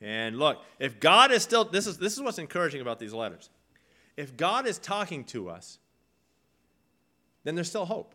And 0.00 0.38
look, 0.38 0.62
if 0.78 1.00
God 1.00 1.32
is 1.32 1.42
still, 1.42 1.64
this 1.64 1.86
is, 1.86 1.98
this 1.98 2.14
is 2.14 2.22
what's 2.22 2.38
encouraging 2.38 2.80
about 2.80 2.98
these 2.98 3.12
letters. 3.12 3.50
If 4.16 4.36
God 4.36 4.66
is 4.66 4.78
talking 4.78 5.24
to 5.24 5.50
us, 5.50 5.78
then 7.44 7.54
there's 7.54 7.68
still 7.68 7.84
hope. 7.84 8.14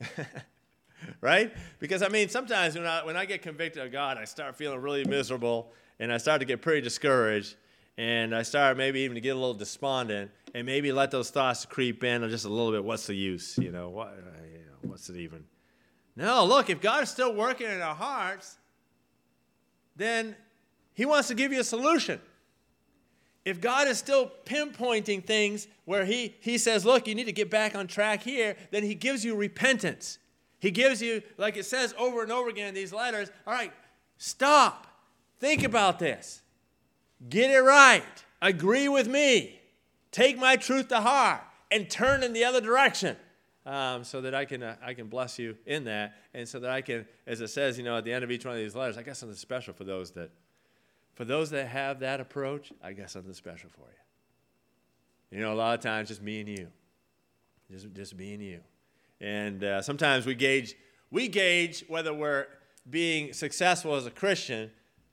right? 1.20 1.52
Because 1.78 2.02
I 2.02 2.08
mean, 2.08 2.28
sometimes 2.28 2.76
when 2.76 2.86
I, 2.86 3.04
when 3.04 3.16
I 3.16 3.24
get 3.24 3.42
convicted 3.42 3.84
of 3.84 3.92
God, 3.92 4.16
I 4.16 4.24
start 4.24 4.56
feeling 4.56 4.80
really 4.80 5.04
miserable 5.04 5.72
and 5.98 6.12
I 6.12 6.16
start 6.16 6.40
to 6.40 6.46
get 6.46 6.62
pretty 6.62 6.80
discouraged 6.80 7.56
and 7.98 8.34
I 8.34 8.42
start 8.42 8.76
maybe 8.76 9.00
even 9.00 9.14
to 9.14 9.20
get 9.20 9.30
a 9.30 9.38
little 9.38 9.54
despondent 9.54 10.30
and 10.54 10.66
maybe 10.66 10.92
let 10.92 11.10
those 11.10 11.30
thoughts 11.30 11.66
creep 11.66 12.02
in 12.02 12.28
just 12.30 12.44
a 12.44 12.48
little 12.48 12.72
bit. 12.72 12.84
What's 12.84 13.06
the 13.06 13.14
use? 13.14 13.58
You 13.58 13.72
know, 13.72 13.90
what, 13.90 14.08
uh, 14.08 14.40
what's 14.82 15.08
it 15.08 15.16
even? 15.16 15.44
No, 16.16 16.44
look, 16.44 16.70
if 16.70 16.80
God 16.80 17.02
is 17.02 17.08
still 17.10 17.34
working 17.34 17.66
in 17.70 17.80
our 17.80 17.94
hearts, 17.94 18.58
then 19.96 20.34
He 20.94 21.04
wants 21.04 21.28
to 21.28 21.34
give 21.34 21.52
you 21.52 21.60
a 21.60 21.64
solution. 21.64 22.20
If 23.44 23.60
God 23.60 23.88
is 23.88 23.98
still 23.98 24.30
pinpointing 24.44 25.24
things 25.24 25.66
where 25.86 26.04
he, 26.04 26.36
he 26.40 26.58
says, 26.58 26.84
look, 26.84 27.08
you 27.08 27.14
need 27.14 27.24
to 27.24 27.32
get 27.32 27.50
back 27.50 27.74
on 27.74 27.86
track 27.86 28.22
here, 28.22 28.56
then 28.70 28.82
He 28.82 28.94
gives 28.94 29.24
you 29.24 29.34
repentance. 29.34 30.18
He 30.58 30.70
gives 30.70 31.00
you, 31.00 31.22
like 31.38 31.56
it 31.56 31.64
says 31.64 31.94
over 31.98 32.22
and 32.22 32.30
over 32.30 32.50
again 32.50 32.68
in 32.68 32.74
these 32.74 32.92
letters, 32.92 33.30
all 33.46 33.54
right, 33.54 33.72
stop. 34.18 34.86
Think 35.38 35.64
about 35.64 35.98
this. 35.98 36.42
Get 37.28 37.50
it 37.50 37.60
right. 37.60 38.04
Agree 38.40 38.88
with 38.88 39.06
me 39.06 39.60
take 40.12 40.38
my 40.38 40.56
truth 40.56 40.88
to 40.88 41.00
heart 41.00 41.40
and 41.70 41.88
turn 41.88 42.22
in 42.22 42.32
the 42.32 42.44
other 42.44 42.60
direction. 42.60 43.16
Um, 43.66 44.04
so 44.04 44.22
that 44.22 44.34
I 44.34 44.46
can, 44.46 44.62
uh, 44.62 44.76
I 44.82 44.94
can 44.94 45.08
bless 45.08 45.38
you 45.38 45.54
in 45.66 45.84
that. 45.84 46.14
And 46.32 46.48
so 46.48 46.60
that 46.60 46.70
I 46.70 46.80
can, 46.80 47.06
as 47.26 47.42
it 47.42 47.48
says, 47.48 47.76
you 47.76 47.84
know, 47.84 47.98
at 47.98 48.04
the 48.04 48.12
end 48.12 48.24
of 48.24 48.30
each 48.30 48.46
one 48.46 48.54
of 48.54 48.60
these 48.60 48.74
letters, 48.74 48.96
I 48.96 49.02
got 49.02 49.18
something 49.18 49.36
special 49.36 49.74
for 49.74 49.84
those 49.84 50.12
that, 50.12 50.30
for 51.14 51.26
those 51.26 51.50
that 51.50 51.68
have 51.68 52.00
that 52.00 52.20
approach, 52.20 52.72
I 52.82 52.94
got 52.94 53.10
something 53.10 53.34
special 53.34 53.68
for 53.68 53.82
you. 53.82 55.38
You 55.38 55.44
know, 55.44 55.52
a 55.52 55.54
lot 55.54 55.74
of 55.74 55.84
times 55.84 56.08
just 56.08 56.22
me 56.22 56.40
and 56.40 56.48
you, 56.48 56.68
just, 57.70 57.92
just 57.92 58.16
me 58.16 58.32
and 58.32 58.42
you. 58.42 58.60
And 59.20 59.62
uh, 59.62 59.82
sometimes 59.82 60.24
we 60.24 60.34
gauge, 60.34 60.74
we 61.10 61.28
gauge 61.28 61.84
whether 61.86 62.14
we're 62.14 62.46
being 62.88 63.34
successful 63.34 63.94
as 63.94 64.06
a 64.06 64.10
Christian 64.10 64.70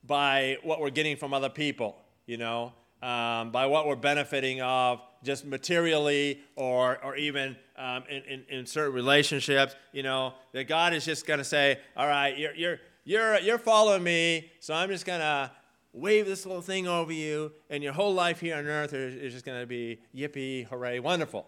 by 0.07 0.57
what 0.63 0.79
we're 0.79 0.89
getting 0.89 1.17
from 1.17 1.33
other 1.33 1.49
people, 1.49 1.97
you 2.25 2.37
know, 2.37 2.73
um, 3.01 3.51
by 3.51 3.65
what 3.67 3.87
we're 3.87 3.95
benefiting 3.95 4.61
of 4.61 5.01
just 5.23 5.45
materially 5.45 6.41
or, 6.55 7.03
or 7.03 7.15
even 7.15 7.55
um, 7.77 8.03
in, 8.09 8.23
in, 8.23 8.43
in, 8.49 8.65
certain 8.65 8.93
relationships, 8.93 9.75
you 9.91 10.01
know, 10.01 10.33
that 10.53 10.67
God 10.67 10.93
is 10.93 11.05
just 11.05 11.27
going 11.27 11.37
to 11.37 11.43
say, 11.43 11.79
all 11.95 12.07
right, 12.07 12.37
you're, 12.37 12.55
you're, 12.55 12.79
you're, 13.03 13.39
you're 13.39 13.57
following 13.59 14.03
me, 14.03 14.49
so 14.59 14.73
I'm 14.73 14.89
just 14.89 15.05
going 15.05 15.19
to 15.19 15.51
wave 15.93 16.25
this 16.25 16.45
little 16.45 16.61
thing 16.61 16.87
over 16.87 17.11
you, 17.11 17.51
and 17.69 17.83
your 17.83 17.93
whole 17.93 18.13
life 18.13 18.39
here 18.39 18.55
on 18.55 18.65
earth 18.65 18.93
is, 18.93 19.15
is 19.15 19.33
just 19.33 19.45
going 19.45 19.59
to 19.59 19.67
be 19.67 19.99
yippee, 20.15 20.65
hooray, 20.67 20.99
wonderful. 20.99 21.45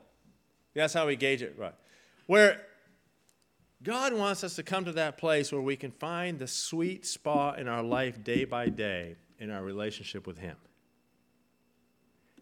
That's 0.75 0.94
how 0.94 1.08
we 1.08 1.16
gauge 1.16 1.42
it, 1.42 1.56
right? 1.58 1.74
Where 2.28 2.62
God 3.82 4.14
wants 4.14 4.44
us 4.44 4.56
to 4.56 4.64
come 4.64 4.86
to 4.86 4.92
that 4.94 5.18
place 5.18 5.52
where 5.52 5.62
we 5.62 5.78
can 5.78 5.92
find 5.92 6.38
the 6.38 6.48
sweet 6.48 7.06
spot 7.06 7.60
in 7.60 7.68
our 7.68 7.84
life 7.84 8.24
day 8.24 8.44
by 8.44 8.68
day 8.68 9.16
in 9.40 9.52
our 9.52 9.64
relationship 9.64 10.28
with 10.28 10.38
Him. 10.38 10.58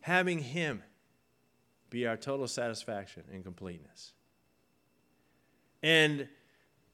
Having 0.01 0.39
Him 0.39 0.83
be 1.89 2.07
our 2.07 2.17
total 2.17 2.47
satisfaction 2.47 3.23
and 3.31 3.43
completeness. 3.43 4.13
And 5.83 6.27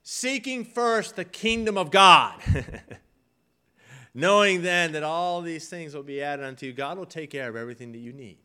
seeking 0.03 0.65
first 0.65 1.15
the 1.15 1.25
kingdom 1.25 1.77
of 1.77 1.89
God. 1.89 2.35
Knowing 4.13 4.61
then 4.61 4.91
that 4.91 5.03
all 5.03 5.41
these 5.41 5.69
things 5.69 5.95
will 5.95 6.03
be 6.03 6.21
added 6.21 6.45
unto 6.45 6.65
you, 6.65 6.73
God 6.73 6.97
will 6.97 7.05
take 7.05 7.31
care 7.31 7.49
of 7.49 7.55
everything 7.55 7.93
that 7.93 7.97
you 7.99 8.13
need. 8.13 8.37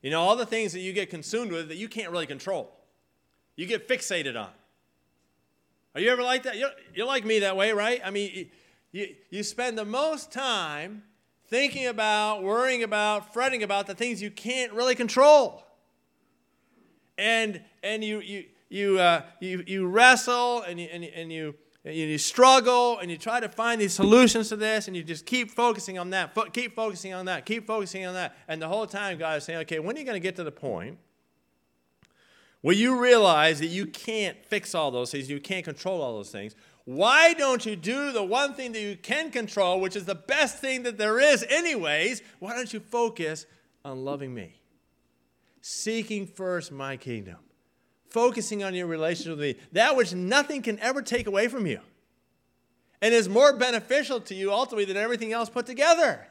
You 0.00 0.10
know, 0.10 0.22
all 0.22 0.36
the 0.36 0.46
things 0.46 0.72
that 0.72 0.80
you 0.80 0.92
get 0.92 1.10
consumed 1.10 1.52
with 1.52 1.68
that 1.68 1.76
you 1.76 1.88
can't 1.88 2.10
really 2.10 2.26
control, 2.26 2.72
you 3.56 3.66
get 3.66 3.88
fixated 3.88 4.40
on. 4.40 4.50
Are 5.94 6.00
you 6.00 6.10
ever 6.10 6.22
like 6.22 6.44
that? 6.44 6.56
You're, 6.56 6.70
you're 6.94 7.06
like 7.06 7.24
me 7.24 7.40
that 7.40 7.56
way, 7.56 7.72
right? 7.72 8.00
I 8.04 8.10
mean, 8.10 8.50
you, 8.92 9.14
you 9.30 9.42
spend 9.42 9.76
the 9.76 9.84
most 9.84 10.32
time 10.32 11.02
thinking 11.48 11.86
about, 11.86 12.42
worrying 12.42 12.82
about, 12.82 13.32
fretting 13.34 13.62
about 13.62 13.86
the 13.86 13.94
things 13.94 14.22
you 14.22 14.30
can't 14.30 14.72
really 14.72 14.94
control. 14.94 15.66
And, 17.18 17.62
and 17.82 18.02
you, 18.02 18.20
you, 18.20 18.44
you, 18.70 18.98
uh, 18.98 19.22
you, 19.40 19.62
you 19.66 19.86
wrestle 19.86 20.62
and 20.62 20.80
you, 20.80 20.88
and, 20.90 21.04
and 21.04 21.30
you, 21.30 21.54
and 21.84 21.94
you 21.94 22.16
struggle 22.16 22.98
and 23.00 23.10
you 23.10 23.18
try 23.18 23.38
to 23.40 23.48
find 23.48 23.80
these 23.80 23.92
solutions 23.92 24.48
to 24.48 24.56
this 24.56 24.88
and 24.88 24.96
you 24.96 25.02
just 25.02 25.26
keep 25.26 25.50
focusing 25.50 25.98
on 25.98 26.10
that, 26.10 26.34
keep 26.54 26.74
focusing 26.74 27.12
on 27.12 27.26
that, 27.26 27.44
keep 27.44 27.66
focusing 27.66 28.06
on 28.06 28.14
that. 28.14 28.34
And 28.48 28.62
the 28.62 28.68
whole 28.68 28.86
time, 28.86 29.18
God 29.18 29.36
is 29.36 29.44
saying, 29.44 29.58
okay, 29.60 29.78
when 29.78 29.94
are 29.96 29.98
you 29.98 30.06
going 30.06 30.16
to 30.16 30.20
get 30.20 30.36
to 30.36 30.44
the 30.44 30.52
point 30.52 30.98
where 32.62 32.74
you 32.74 33.00
realize 33.00 33.58
that 33.58 33.66
you 33.66 33.86
can't 33.86 34.36
fix 34.46 34.74
all 34.74 34.90
those 34.90 35.10
things, 35.10 35.28
you 35.28 35.40
can't 35.40 35.64
control 35.64 36.00
all 36.00 36.16
those 36.16 36.30
things, 36.30 36.54
why 36.84 37.34
don't 37.34 37.64
you 37.64 37.76
do 37.76 38.12
the 38.12 38.22
one 38.22 38.54
thing 38.54 38.72
that 38.72 38.80
you 38.80 38.96
can 38.96 39.30
control, 39.30 39.80
which 39.80 39.94
is 39.94 40.04
the 40.04 40.14
best 40.14 40.58
thing 40.58 40.82
that 40.84 40.98
there 40.98 41.20
is, 41.20 41.44
anyways? 41.48 42.22
Why 42.40 42.56
don't 42.56 42.72
you 42.72 42.80
focus 42.80 43.46
on 43.84 44.04
loving 44.04 44.34
me? 44.34 44.60
Seeking 45.60 46.26
first 46.26 46.72
my 46.72 46.96
kingdom, 46.96 47.36
focusing 48.08 48.64
on 48.64 48.74
your 48.74 48.88
relationship 48.88 49.38
with 49.38 49.40
me, 49.40 49.54
that 49.72 49.96
which 49.96 50.12
nothing 50.12 50.62
can 50.62 50.78
ever 50.80 51.02
take 51.02 51.28
away 51.28 51.46
from 51.46 51.66
you, 51.66 51.80
and 53.00 53.14
is 53.14 53.28
more 53.28 53.56
beneficial 53.56 54.20
to 54.22 54.34
you 54.34 54.52
ultimately 54.52 54.84
than 54.84 54.96
everything 54.96 55.32
else 55.32 55.48
put 55.48 55.66
together. 55.66 56.26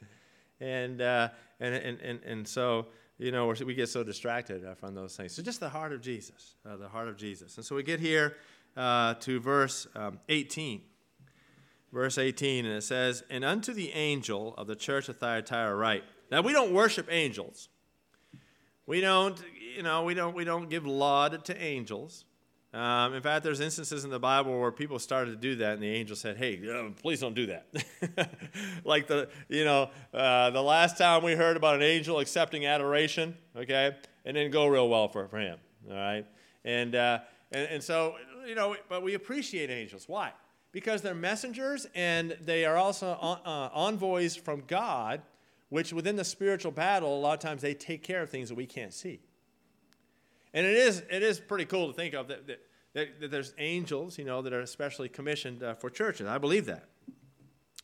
and, 0.60 1.02
uh, 1.02 1.28
and, 1.58 1.74
and, 1.74 2.00
and, 2.00 2.22
and 2.24 2.48
so 2.48 2.86
you 3.20 3.32
know, 3.32 3.54
we 3.66 3.74
get 3.74 3.90
so 3.90 4.02
distracted 4.02 4.64
from 4.78 4.94
those 4.94 5.14
things. 5.14 5.34
So 5.34 5.42
just 5.42 5.60
the 5.60 5.68
heart 5.68 5.92
of 5.92 6.00
Jesus, 6.00 6.54
uh, 6.66 6.76
the 6.76 6.88
heart 6.88 7.06
of 7.06 7.18
Jesus. 7.18 7.56
And 7.56 7.66
so 7.66 7.76
we 7.76 7.82
get 7.82 8.00
here 8.00 8.36
uh, 8.78 9.14
to 9.14 9.38
verse 9.38 9.86
um, 9.94 10.18
18. 10.30 10.80
Verse 11.92 12.16
18, 12.16 12.64
and 12.64 12.74
it 12.74 12.82
says, 12.82 13.22
And 13.28 13.44
unto 13.44 13.74
the 13.74 13.92
angel 13.92 14.54
of 14.56 14.68
the 14.68 14.76
church 14.76 15.08
of 15.08 15.18
Thyatira 15.18 15.74
write. 15.74 16.04
Now, 16.30 16.40
we 16.40 16.52
don't 16.52 16.72
worship 16.72 17.08
angels. 17.10 17.68
We 18.86 19.00
don't, 19.00 19.38
you 19.76 19.82
know, 19.82 20.04
we 20.04 20.14
don't, 20.14 20.34
we 20.34 20.44
don't 20.44 20.70
give 20.70 20.86
laud 20.86 21.44
to 21.44 21.62
angels. 21.62 22.24
Um, 22.72 23.14
in 23.14 23.22
fact, 23.22 23.42
there's 23.42 23.58
instances 23.58 24.04
in 24.04 24.10
the 24.10 24.20
Bible 24.20 24.60
where 24.60 24.70
people 24.70 25.00
started 25.00 25.32
to 25.32 25.36
do 25.36 25.56
that, 25.56 25.74
and 25.74 25.82
the 25.82 25.88
angel 25.88 26.14
said, 26.14 26.36
"Hey, 26.36 26.60
uh, 26.68 26.90
please 27.02 27.20
don't 27.20 27.34
do 27.34 27.46
that." 27.46 27.66
like 28.84 29.08
the, 29.08 29.28
you 29.48 29.64
know, 29.64 29.90
uh, 30.14 30.50
the 30.50 30.62
last 30.62 30.96
time 30.96 31.24
we 31.24 31.32
heard 31.32 31.56
about 31.56 31.74
an 31.74 31.82
angel 31.82 32.20
accepting 32.20 32.66
adoration, 32.66 33.36
okay, 33.56 33.96
it 34.24 34.32
didn't 34.32 34.52
go 34.52 34.68
real 34.68 34.88
well 34.88 35.08
for, 35.08 35.26
for 35.26 35.38
him. 35.38 35.58
All 35.90 35.96
right, 35.96 36.24
and, 36.64 36.94
uh, 36.94 37.18
and 37.50 37.68
and 37.70 37.82
so 37.82 38.14
you 38.46 38.54
know, 38.54 38.76
but 38.88 39.02
we 39.02 39.14
appreciate 39.14 39.68
angels. 39.68 40.04
Why? 40.08 40.32
Because 40.70 41.02
they're 41.02 41.12
messengers, 41.12 41.88
and 41.96 42.36
they 42.40 42.64
are 42.64 42.76
also 42.76 43.08
uh, 43.10 43.68
envoys 43.74 44.36
from 44.36 44.62
God, 44.68 45.22
which 45.70 45.92
within 45.92 46.14
the 46.14 46.24
spiritual 46.24 46.70
battle, 46.70 47.16
a 47.16 47.18
lot 47.18 47.34
of 47.34 47.40
times 47.40 47.62
they 47.62 47.74
take 47.74 48.04
care 48.04 48.22
of 48.22 48.30
things 48.30 48.48
that 48.48 48.54
we 48.54 48.66
can't 48.66 48.94
see. 48.94 49.18
And 50.52 50.66
it 50.66 50.76
is, 50.76 51.02
it 51.10 51.22
is 51.22 51.38
pretty 51.38 51.64
cool 51.64 51.88
to 51.88 51.92
think 51.92 52.14
of 52.14 52.28
that, 52.28 52.46
that, 52.46 52.60
that, 52.94 53.20
that 53.20 53.30
there's 53.30 53.54
angels, 53.58 54.18
you 54.18 54.24
know, 54.24 54.42
that 54.42 54.52
are 54.52 54.60
especially 54.60 55.08
commissioned 55.08 55.62
uh, 55.62 55.74
for 55.74 55.90
churches. 55.90 56.26
I 56.26 56.38
believe 56.38 56.66
that. 56.66 56.88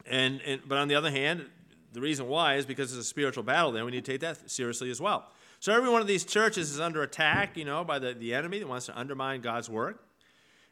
And, 0.05 0.41
and, 0.43 0.61
but 0.67 0.79
on 0.79 0.89
the 0.89 0.95
other 0.95 1.11
hand, 1.11 1.47
the 1.93 2.01
reason 2.01 2.29
why 2.29 2.57
is 2.57 2.67
because 2.67 2.93
it's 2.93 3.01
a 3.01 3.09
spiritual 3.09 3.43
battle, 3.43 3.73
then 3.73 3.85
we 3.85 3.91
need 3.91 4.05
to 4.05 4.13
take 4.13 4.21
that 4.21 4.51
seriously 4.51 4.91
as 4.91 5.01
well. 5.01 5.31
So 5.61 5.73
every 5.73 5.89
one 5.89 6.01
of 6.01 6.07
these 6.07 6.25
churches 6.25 6.71
is 6.71 6.81
under 6.81 7.03
attack, 7.03 7.57
you 7.57 7.65
know, 7.65 7.85
by 7.85 7.99
the, 7.99 8.13
the 8.13 8.35
enemy 8.35 8.59
that 8.59 8.69
wants 8.69 8.87
to 8.87 8.99
undermine 8.99 9.41
God's 9.41 9.71
work. 9.71 10.05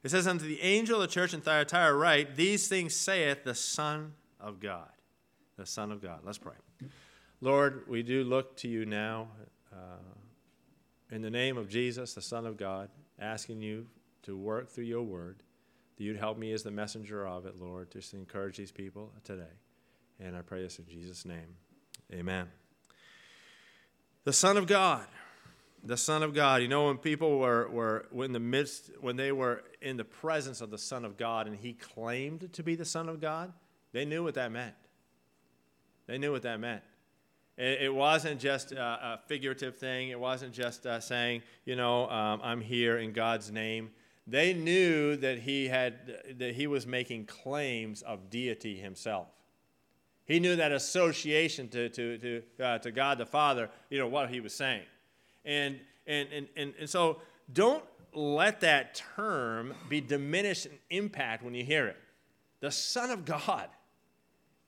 It 0.03 0.11
says, 0.11 0.27
Unto 0.27 0.47
the 0.47 0.61
angel 0.61 0.97
of 0.97 1.01
the 1.01 1.13
church 1.13 1.33
in 1.33 1.41
Thyatira, 1.41 1.95
write, 1.95 2.37
These 2.37 2.69
things 2.69 2.95
saith 2.95 3.43
the 3.45 3.55
Son 3.55 4.13
of 4.39 4.61
God. 4.61 4.91
The 5.57 5.65
Son 5.65 5.91
of 5.91 6.03
God. 6.03 6.21
Let's 6.25 6.39
pray. 6.39 6.55
Lord, 7.41 7.85
we 7.89 8.03
do 8.03 8.23
look 8.23 8.57
to 8.59 8.69
you 8.69 8.85
now. 8.85 9.29
Uh, 9.73 9.97
in 11.14 11.23
the 11.23 11.30
name 11.30 11.56
of 11.56 11.68
Jesus, 11.68 12.12
the 12.12 12.21
Son 12.21 12.44
of 12.44 12.56
God, 12.56 12.88
asking 13.21 13.62
you 13.62 13.87
to 14.25 14.37
work 14.37 14.68
through 14.68 14.85
your 14.85 15.04
word, 15.04 15.44
that 15.97 16.02
you'd 16.02 16.16
help 16.16 16.37
me 16.37 16.52
as 16.52 16.64
the 16.64 16.73
messenger 16.73 17.25
of 17.25 17.47
it, 17.47 17.61
Lord, 17.61 17.92
just 17.92 18.11
to 18.11 18.16
encourage 18.16 18.56
these 18.56 18.73
people 18.73 19.12
today. 19.23 19.52
And 20.18 20.37
I 20.37 20.42
pray 20.42 20.62
this 20.62 20.80
in 20.80 20.87
Jesus' 20.87 21.25
name. 21.25 21.54
Amen. 22.12 22.49
The 24.25 24.33
Son 24.33 24.56
of 24.56 24.66
God. 24.66 25.06
The 25.85 25.97
Son 25.97 26.25
of 26.25 26.35
God. 26.35 26.62
You 26.62 26.68
know, 26.68 26.87
when 26.87 26.99
people 26.99 27.38
were, 27.38 27.68
were 27.68 28.25
in 28.25 28.33
the 28.33 28.40
midst, 28.40 28.90
when 29.00 29.14
they 29.14 29.30
were 29.30 29.62
in 29.80 29.97
the 29.97 30.04
presence 30.04 30.61
of 30.61 30.71
the 30.71 30.78
Son 30.78 31.04
of 31.04 31.16
God 31.16 31.47
and 31.47 31.54
he 31.54 31.75
claimed 31.75 32.52
to 32.54 32.62
be 32.64 32.75
the 32.75 32.85
Son 32.85 33.09
of 33.09 33.21
God, 33.21 33.52
they 33.92 34.04
knew 34.04 34.25
what 34.25 34.35
that 34.35 34.50
meant. 34.50 34.75
They 36.09 36.18
knew 36.18 36.33
what 36.33 36.42
that 36.42 36.59
meant. 36.59 36.83
It, 37.57 37.95
wasn't 37.95 38.41
just 38.41 38.73
a, 38.73 38.83
a, 38.83 39.21
figurative 39.29 39.77
thing. 39.77 40.09
It 40.09 40.19
wasn't 40.19 40.53
just 40.53 40.87
uh, 40.87 40.99
saying, 40.99 41.43
you 41.65 41.77
know, 41.77 42.11
um, 42.11 42.41
I'm 42.43 42.61
here 42.61 42.99
in 42.99 43.13
God's 43.13 43.53
name. 43.53 43.91
They 44.27 44.55
knew 44.55 45.17
that 45.17 45.39
he 45.39 45.69
had 45.69 46.39
that 46.39 46.55
he 46.55 46.67
was 46.67 46.87
making 46.87 47.27
claims 47.27 48.03
of 48.03 48.31
deity 48.31 48.77
himself. 48.77 49.29
He 50.25 50.41
knew 50.41 50.57
that 50.57 50.73
association 50.73 51.69
to, 51.69 51.89
to, 51.91 52.19
to, 52.19 52.43
uh, 52.65 52.79
to 52.79 52.91
God 52.91 53.19
the 53.19 53.27
Father, 53.27 53.69
you 53.91 53.99
know, 53.99 54.09
what 54.09 54.31
he 54.31 54.41
was 54.41 54.55
saying. 54.55 54.85
And, 55.45 55.79
and, 56.07 56.29
and, 56.33 56.49
and, 56.57 56.75
and 56.81 56.89
so 56.89 57.21
don't 57.53 57.85
let 58.15 58.63
that 58.63 58.95
term 59.17 59.75
be 59.89 60.01
diminished 60.01 60.67
in 60.67 60.73
impact 60.91 61.45
when 61.45 61.55
you 61.55 61.63
hear 61.65 61.87
it. 61.87 61.97
The 62.61 62.71
Son 62.71 63.11
of 63.11 63.27
God. 63.27 63.69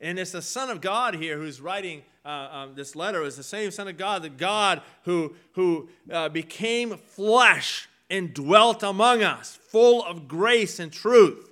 And 0.00 0.18
it's 0.18 0.32
the 0.32 0.42
Son 0.42 0.70
of 0.70 0.80
God 0.80 1.14
here 1.14 1.38
who's 1.38 1.60
writing 1.60 2.02
uh, 2.24 2.48
um, 2.50 2.74
this 2.74 2.96
letter 2.96 3.22
is 3.22 3.36
the 3.36 3.42
same 3.42 3.70
Son 3.70 3.88
of 3.88 3.96
God, 3.96 4.22
the 4.22 4.28
God 4.28 4.82
who, 5.04 5.36
who 5.52 5.88
uh, 6.10 6.28
became 6.28 6.96
flesh 6.96 7.88
and 8.10 8.34
dwelt 8.34 8.82
among 8.82 9.22
us, 9.22 9.56
full 9.56 10.04
of 10.04 10.28
grace 10.28 10.78
and 10.78 10.92
truth. 10.92 11.48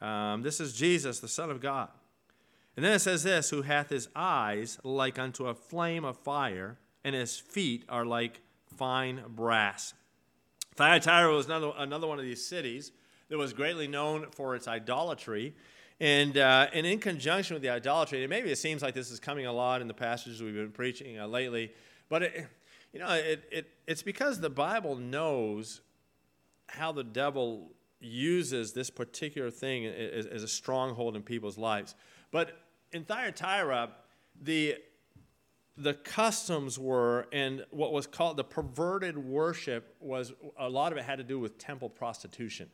Um, 0.00 0.42
this 0.42 0.60
is 0.60 0.72
Jesus, 0.72 1.20
the 1.20 1.28
Son 1.28 1.50
of 1.50 1.60
God. 1.60 1.88
And 2.76 2.84
then 2.84 2.92
it 2.92 3.00
says 3.00 3.22
this 3.24 3.50
who 3.50 3.62
hath 3.62 3.90
his 3.90 4.08
eyes 4.14 4.78
like 4.82 5.18
unto 5.18 5.46
a 5.46 5.54
flame 5.54 6.04
of 6.04 6.16
fire, 6.16 6.78
and 7.04 7.14
his 7.14 7.38
feet 7.38 7.84
are 7.88 8.04
like 8.04 8.40
fine 8.76 9.22
brass. 9.28 9.94
Thyatira 10.76 11.34
was 11.34 11.46
another, 11.46 11.72
another 11.76 12.06
one 12.06 12.18
of 12.18 12.24
these 12.24 12.46
cities 12.46 12.92
that 13.28 13.38
was 13.38 13.52
greatly 13.52 13.86
known 13.86 14.26
for 14.30 14.54
its 14.54 14.68
idolatry. 14.68 15.54
And, 16.00 16.38
uh, 16.38 16.68
and 16.72 16.86
in 16.86 17.00
conjunction 17.00 17.54
with 17.54 17.62
the 17.62 17.70
idolatry, 17.70 18.22
and 18.22 18.30
maybe 18.30 18.50
it 18.50 18.58
seems 18.58 18.82
like 18.82 18.94
this 18.94 19.10
is 19.10 19.18
coming 19.18 19.46
a 19.46 19.52
lot 19.52 19.80
in 19.80 19.88
the 19.88 19.94
passages 19.94 20.40
we've 20.40 20.54
been 20.54 20.70
preaching 20.70 21.18
uh, 21.18 21.26
lately, 21.26 21.72
but 22.08 22.22
it, 22.22 22.46
you 22.92 23.00
know, 23.00 23.08
it, 23.10 23.44
it, 23.50 23.70
it's 23.86 24.02
because 24.02 24.40
the 24.40 24.50
Bible 24.50 24.96
knows 24.96 25.80
how 26.68 26.92
the 26.92 27.04
devil 27.04 27.72
uses 28.00 28.72
this 28.72 28.90
particular 28.90 29.50
thing 29.50 29.86
as, 29.86 30.26
as 30.26 30.42
a 30.42 30.48
stronghold 30.48 31.16
in 31.16 31.22
people's 31.22 31.58
lives. 31.58 31.94
But 32.30 32.58
in 32.92 33.04
Thyatira, 33.04 33.90
the 34.40 34.76
the 35.80 35.94
customs 35.94 36.76
were 36.76 37.28
and 37.32 37.64
what 37.70 37.92
was 37.92 38.04
called 38.04 38.36
the 38.36 38.42
perverted 38.42 39.16
worship 39.16 39.94
was 40.00 40.32
a 40.58 40.68
lot 40.68 40.90
of 40.90 40.98
it 40.98 41.04
had 41.04 41.18
to 41.18 41.24
do 41.24 41.38
with 41.38 41.56
temple 41.56 41.88
prostitution 41.88 42.68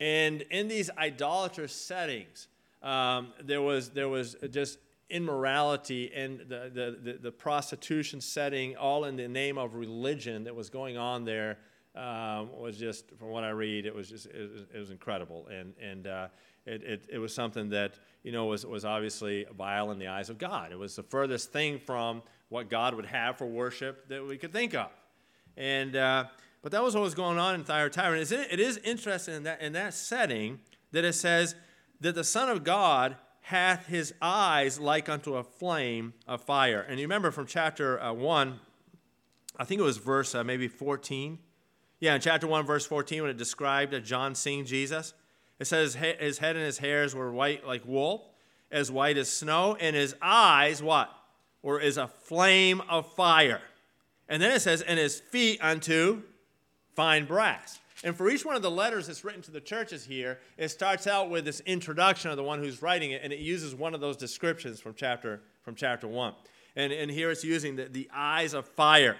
and 0.00 0.42
in 0.42 0.68
these 0.68 0.90
idolatrous 0.98 1.72
settings 1.72 2.48
um, 2.82 3.32
there 3.42 3.62
was 3.62 3.90
there 3.90 4.08
was 4.08 4.36
just 4.50 4.78
immorality 5.10 6.10
and 6.14 6.40
the, 6.40 6.70
the, 6.72 6.98
the, 7.02 7.18
the, 7.18 7.30
prostitution 7.30 8.20
setting 8.20 8.74
all 8.76 9.04
in 9.04 9.16
the 9.16 9.28
name 9.28 9.58
of 9.58 9.74
religion 9.74 10.44
that 10.44 10.54
was 10.54 10.70
going 10.70 10.96
on 10.96 11.24
there 11.24 11.58
um, 11.94 12.48
was 12.58 12.78
just 12.78 13.10
from 13.18 13.28
what 13.28 13.44
i 13.44 13.50
read 13.50 13.86
it 13.86 13.94
was 13.94 14.08
just 14.08 14.26
it 14.26 14.50
was, 14.50 14.62
it 14.74 14.78
was 14.78 14.90
incredible 14.90 15.46
and 15.48 15.74
and 15.80 16.06
uh, 16.06 16.26
it, 16.66 16.82
it, 16.82 17.06
it 17.10 17.18
was 17.18 17.34
something 17.34 17.68
that 17.68 17.94
you 18.24 18.32
know, 18.32 18.46
was, 18.46 18.66
was 18.66 18.84
obviously 18.84 19.46
vile 19.56 19.90
in 19.90 19.98
the 19.98 20.08
eyes 20.08 20.30
of 20.30 20.38
God. 20.38 20.72
It 20.72 20.78
was 20.78 20.96
the 20.96 21.02
furthest 21.02 21.52
thing 21.52 21.78
from 21.78 22.22
what 22.48 22.70
God 22.70 22.94
would 22.94 23.06
have 23.06 23.36
for 23.36 23.46
worship 23.46 24.08
that 24.08 24.26
we 24.26 24.38
could 24.38 24.52
think 24.52 24.74
of. 24.74 24.90
And, 25.56 25.94
uh, 25.94 26.24
but 26.64 26.72
that 26.72 26.82
was 26.82 26.94
what 26.94 27.02
was 27.02 27.14
going 27.14 27.38
on 27.38 27.54
in 27.54 27.62
Thyatira. 27.62 28.18
And 28.18 28.32
it 28.32 28.58
is 28.58 28.78
interesting 28.78 29.34
in 29.34 29.42
that, 29.42 29.60
in 29.60 29.74
that 29.74 29.92
setting 29.92 30.60
that 30.92 31.04
it 31.04 31.12
says 31.12 31.54
that 32.00 32.14
the 32.14 32.24
Son 32.24 32.48
of 32.48 32.64
God 32.64 33.16
hath 33.42 33.86
his 33.86 34.14
eyes 34.22 34.80
like 34.80 35.10
unto 35.10 35.34
a 35.34 35.44
flame 35.44 36.14
of 36.26 36.40
fire. 36.40 36.80
And 36.80 36.98
you 36.98 37.04
remember 37.04 37.30
from 37.30 37.44
chapter 37.44 38.00
uh, 38.00 38.14
1, 38.14 38.58
I 39.58 39.64
think 39.64 39.78
it 39.78 39.84
was 39.84 39.98
verse 39.98 40.34
uh, 40.34 40.42
maybe 40.42 40.66
14. 40.66 41.38
Yeah, 42.00 42.14
in 42.14 42.22
chapter 42.22 42.46
1, 42.46 42.64
verse 42.64 42.86
14, 42.86 43.20
when 43.20 43.30
it 43.30 43.36
described 43.36 44.02
John 44.02 44.34
seeing 44.34 44.64
Jesus. 44.64 45.12
It 45.58 45.66
says 45.66 45.94
his 45.96 46.38
head 46.38 46.56
and 46.56 46.64
his 46.64 46.78
hairs 46.78 47.14
were 47.14 47.30
white 47.30 47.66
like 47.66 47.84
wool, 47.84 48.32
as 48.70 48.90
white 48.90 49.18
as 49.18 49.28
snow, 49.28 49.76
and 49.78 49.94
his 49.94 50.16
eyes, 50.22 50.82
what? 50.82 51.10
Or 51.62 51.78
is 51.78 51.98
a 51.98 52.08
flame 52.08 52.80
of 52.88 53.12
fire. 53.12 53.60
And 54.30 54.40
then 54.40 54.50
it 54.50 54.60
says, 54.60 54.80
and 54.80 54.98
his 54.98 55.20
feet 55.20 55.62
unto 55.62 56.22
fine 56.94 57.24
brass. 57.24 57.80
And 58.02 58.14
for 58.14 58.28
each 58.28 58.44
one 58.44 58.56
of 58.56 58.62
the 58.62 58.70
letters 58.70 59.06
that's 59.06 59.24
written 59.24 59.42
to 59.42 59.50
the 59.50 59.60
churches 59.60 60.04
here, 60.04 60.38
it 60.58 60.68
starts 60.68 61.06
out 61.06 61.30
with 61.30 61.44
this 61.44 61.60
introduction 61.60 62.30
of 62.30 62.36
the 62.36 62.42
one 62.42 62.58
who's 62.58 62.82
writing 62.82 63.12
it, 63.12 63.22
and 63.22 63.32
it 63.32 63.38
uses 63.38 63.74
one 63.74 63.94
of 63.94 64.00
those 64.00 64.16
descriptions 64.16 64.80
from 64.80 64.94
chapter, 64.94 65.40
from 65.62 65.74
chapter 65.74 66.06
1. 66.06 66.34
And, 66.76 66.92
and 66.92 67.10
here 67.10 67.30
it's 67.30 67.44
using 67.44 67.76
the, 67.76 67.84
the 67.84 68.10
eyes 68.12 68.52
of 68.52 68.66
fire. 68.66 69.16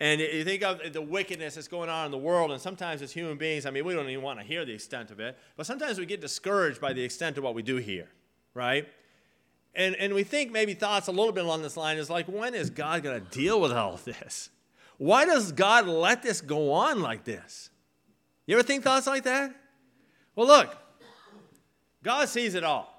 And 0.00 0.20
you 0.20 0.44
think 0.44 0.62
of 0.62 0.92
the 0.92 1.02
wickedness 1.02 1.56
that's 1.56 1.66
going 1.66 1.90
on 1.90 2.06
in 2.06 2.12
the 2.12 2.18
world, 2.18 2.52
and 2.52 2.60
sometimes 2.60 3.02
as 3.02 3.12
human 3.12 3.36
beings, 3.36 3.66
I 3.66 3.70
mean, 3.70 3.84
we 3.84 3.94
don't 3.94 4.08
even 4.08 4.22
want 4.22 4.38
to 4.38 4.44
hear 4.44 4.64
the 4.64 4.72
extent 4.72 5.10
of 5.10 5.18
it, 5.18 5.36
but 5.56 5.66
sometimes 5.66 5.98
we 5.98 6.06
get 6.06 6.20
discouraged 6.20 6.80
by 6.80 6.92
the 6.92 7.02
extent 7.02 7.36
of 7.36 7.42
what 7.42 7.54
we 7.54 7.62
do 7.62 7.76
hear, 7.76 8.08
right? 8.54 8.86
And, 9.74 9.96
and 9.96 10.14
we 10.14 10.22
think 10.22 10.52
maybe 10.52 10.74
thoughts 10.74 11.08
a 11.08 11.12
little 11.12 11.32
bit 11.32 11.44
along 11.44 11.62
this 11.62 11.76
line 11.76 11.98
is 11.98 12.08
like, 12.08 12.26
when 12.26 12.54
is 12.54 12.70
God 12.70 13.02
going 13.02 13.20
to 13.20 13.30
deal 13.30 13.60
with 13.60 13.72
all 13.72 13.98
this? 14.04 14.50
Why 14.98 15.24
does 15.24 15.52
God 15.52 15.86
let 15.86 16.22
this 16.22 16.40
go 16.40 16.72
on 16.72 17.00
like 17.00 17.24
this? 17.24 17.70
You 18.46 18.56
ever 18.56 18.62
think 18.62 18.84
thoughts 18.84 19.06
like 19.06 19.24
that? 19.24 19.54
Well, 20.34 20.46
look, 20.46 20.76
God 22.02 22.28
sees 22.28 22.54
it 22.54 22.64
all. 22.64 22.94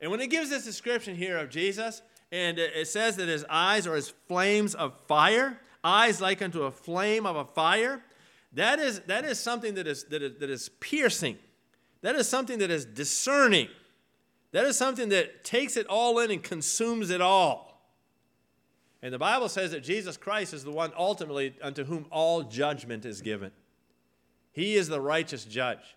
And 0.00 0.10
when 0.10 0.20
He 0.20 0.26
gives 0.26 0.50
this 0.50 0.64
description 0.64 1.16
here 1.16 1.38
of 1.38 1.50
Jesus, 1.50 2.02
and 2.30 2.58
it 2.58 2.86
says 2.88 3.16
that 3.16 3.28
his 3.28 3.44
eyes 3.48 3.86
are 3.86 3.94
as 3.94 4.10
flames 4.28 4.74
of 4.74 4.94
fire, 5.06 5.58
eyes 5.82 6.20
like 6.20 6.42
unto 6.42 6.64
a 6.64 6.70
flame 6.70 7.24
of 7.24 7.36
a 7.36 7.44
fire. 7.44 8.02
That 8.52 8.78
is, 8.78 9.00
that 9.00 9.24
is 9.24 9.38
something 9.38 9.74
that 9.74 9.86
is, 9.86 10.04
that, 10.04 10.22
is, 10.22 10.38
that 10.38 10.50
is 10.50 10.68
piercing. 10.80 11.38
That 12.02 12.14
is 12.16 12.28
something 12.28 12.58
that 12.58 12.70
is 12.70 12.84
discerning. 12.84 13.68
That 14.52 14.66
is 14.66 14.76
something 14.76 15.08
that 15.08 15.44
takes 15.44 15.76
it 15.76 15.86
all 15.86 16.18
in 16.18 16.30
and 16.30 16.42
consumes 16.42 17.10
it 17.10 17.20
all. 17.20 17.67
And 19.02 19.14
the 19.14 19.18
Bible 19.18 19.48
says 19.48 19.70
that 19.70 19.82
Jesus 19.82 20.16
Christ 20.16 20.52
is 20.52 20.64
the 20.64 20.70
one 20.70 20.92
ultimately 20.96 21.54
unto 21.62 21.84
whom 21.84 22.06
all 22.10 22.42
judgment 22.42 23.04
is 23.04 23.22
given. 23.22 23.52
He 24.52 24.74
is 24.74 24.88
the 24.88 25.00
righteous 25.00 25.44
judge. 25.44 25.96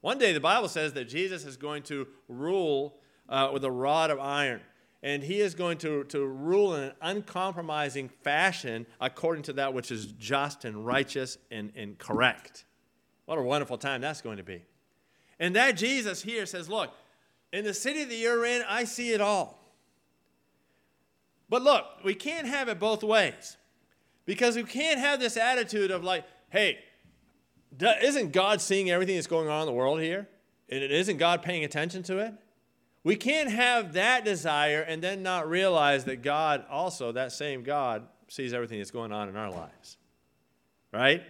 One 0.00 0.18
day 0.18 0.32
the 0.32 0.40
Bible 0.40 0.68
says 0.68 0.94
that 0.94 1.06
Jesus 1.06 1.44
is 1.44 1.56
going 1.56 1.82
to 1.84 2.06
rule 2.28 2.96
uh, 3.28 3.50
with 3.52 3.64
a 3.64 3.70
rod 3.70 4.10
of 4.10 4.18
iron 4.18 4.62
and 5.02 5.22
he 5.22 5.40
is 5.40 5.54
going 5.54 5.78
to, 5.78 6.04
to 6.04 6.24
rule 6.26 6.74
in 6.74 6.84
an 6.84 6.92
uncompromising 7.00 8.08
fashion 8.08 8.86
according 9.00 9.44
to 9.44 9.52
that 9.54 9.72
which 9.72 9.90
is 9.90 10.06
just 10.06 10.64
and 10.64 10.84
righteous 10.84 11.38
and, 11.50 11.72
and 11.76 11.98
correct. 11.98 12.64
What 13.26 13.38
a 13.38 13.42
wonderful 13.42 13.78
time 13.78 14.00
that's 14.00 14.20
going 14.20 14.38
to 14.38 14.42
be. 14.42 14.62
And 15.38 15.54
that 15.54 15.76
Jesus 15.76 16.22
here 16.22 16.46
says, 16.46 16.68
Look, 16.68 16.92
in 17.52 17.64
the 17.64 17.74
city 17.74 18.04
that 18.04 18.14
you're 18.14 18.44
in, 18.44 18.62
I 18.68 18.84
see 18.84 19.12
it 19.12 19.20
all. 19.20 19.57
But 21.48 21.62
look, 21.62 21.84
we 22.04 22.14
can't 22.14 22.46
have 22.46 22.68
it 22.68 22.78
both 22.78 23.02
ways 23.02 23.56
because 24.26 24.56
we 24.56 24.64
can't 24.64 25.00
have 25.00 25.20
this 25.20 25.36
attitude 25.36 25.90
of 25.90 26.04
like, 26.04 26.24
hey, 26.50 26.78
isn't 27.80 28.32
God 28.32 28.60
seeing 28.60 28.90
everything 28.90 29.16
that's 29.16 29.26
going 29.26 29.48
on 29.48 29.62
in 29.62 29.66
the 29.66 29.72
world 29.72 30.00
here? 30.00 30.28
And 30.68 30.82
isn't 30.82 31.16
God 31.16 31.42
paying 31.42 31.64
attention 31.64 32.02
to 32.04 32.18
it? 32.18 32.34
We 33.04 33.16
can't 33.16 33.50
have 33.50 33.94
that 33.94 34.24
desire 34.24 34.82
and 34.82 35.02
then 35.02 35.22
not 35.22 35.48
realize 35.48 36.04
that 36.04 36.22
God 36.22 36.64
also, 36.68 37.12
that 37.12 37.32
same 37.32 37.62
God, 37.62 38.06
sees 38.28 38.52
everything 38.52 38.78
that's 38.78 38.90
going 38.90 39.12
on 39.12 39.28
in 39.28 39.36
our 39.36 39.50
lives. 39.50 39.96
Right? 40.92 41.22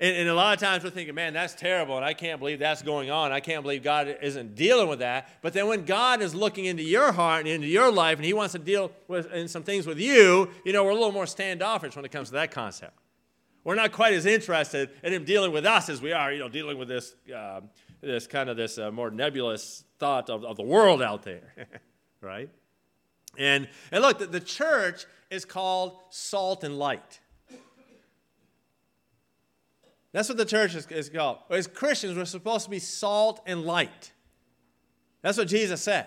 And, 0.00 0.16
and, 0.16 0.28
a 0.28 0.34
lot 0.34 0.54
of 0.54 0.60
times 0.60 0.82
we're 0.82 0.90
thinking, 0.90 1.14
man, 1.14 1.34
that's 1.34 1.54
terrible, 1.54 1.96
and 1.96 2.04
I 2.04 2.14
can't 2.14 2.40
believe 2.40 2.58
that's 2.58 2.82
going 2.82 3.10
on. 3.10 3.30
I 3.30 3.40
can't 3.40 3.62
believe 3.62 3.82
God 3.82 4.16
isn't 4.20 4.54
dealing 4.54 4.88
with 4.88 4.98
that. 4.98 5.28
But 5.40 5.52
then 5.52 5.68
when 5.68 5.84
God 5.84 6.20
is 6.20 6.34
looking 6.34 6.64
into 6.64 6.82
your 6.82 7.12
heart 7.12 7.40
and 7.40 7.48
into 7.48 7.68
your 7.68 7.92
life, 7.92 8.18
and 8.18 8.24
He 8.24 8.32
wants 8.32 8.52
to 8.52 8.58
deal 8.58 8.90
with 9.06 9.32
in 9.32 9.46
some 9.46 9.62
things 9.62 9.86
with 9.86 9.98
you, 9.98 10.50
you 10.64 10.72
know, 10.72 10.84
we're 10.84 10.90
a 10.90 10.94
little 10.94 11.12
more 11.12 11.26
standoffish 11.26 11.94
when 11.94 12.04
it 12.04 12.10
comes 12.10 12.28
to 12.28 12.34
that 12.34 12.50
concept. 12.50 12.98
We're 13.62 13.76
not 13.76 13.92
quite 13.92 14.12
as 14.14 14.26
interested 14.26 14.90
in 15.02 15.12
Him 15.12 15.24
dealing 15.24 15.52
with 15.52 15.64
us 15.64 15.88
as 15.88 16.02
we 16.02 16.12
are, 16.12 16.32
you 16.32 16.40
know, 16.40 16.48
dealing 16.48 16.76
with 16.76 16.88
this, 16.88 17.14
uh, 17.34 17.60
this 18.00 18.26
kind 18.26 18.50
of 18.50 18.56
this 18.56 18.78
uh, 18.78 18.90
more 18.90 19.10
nebulous 19.10 19.84
thought 19.98 20.28
of, 20.28 20.44
of 20.44 20.56
the 20.56 20.62
world 20.62 21.02
out 21.02 21.22
there, 21.22 21.54
right? 22.20 22.50
And, 23.38 23.68
and 23.90 24.02
look, 24.02 24.18
the, 24.18 24.26
the 24.26 24.40
church 24.40 25.06
is 25.30 25.44
called 25.44 25.98
salt 26.10 26.64
and 26.64 26.78
light. 26.78 27.20
That's 30.14 30.28
what 30.28 30.38
the 30.38 30.44
church 30.44 30.76
is, 30.76 30.86
is 30.86 31.08
called. 31.08 31.38
As 31.50 31.66
Christians, 31.66 32.16
we're 32.16 32.24
supposed 32.24 32.66
to 32.66 32.70
be 32.70 32.78
salt 32.78 33.42
and 33.46 33.64
light. 33.64 34.12
That's 35.22 35.36
what 35.36 35.48
Jesus 35.48 35.82
said. 35.82 36.06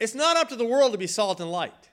It's 0.00 0.16
not 0.16 0.36
up 0.36 0.48
to 0.48 0.56
the 0.56 0.64
world 0.64 0.90
to 0.90 0.98
be 0.98 1.06
salt 1.06 1.40
and 1.40 1.48
light. 1.48 1.90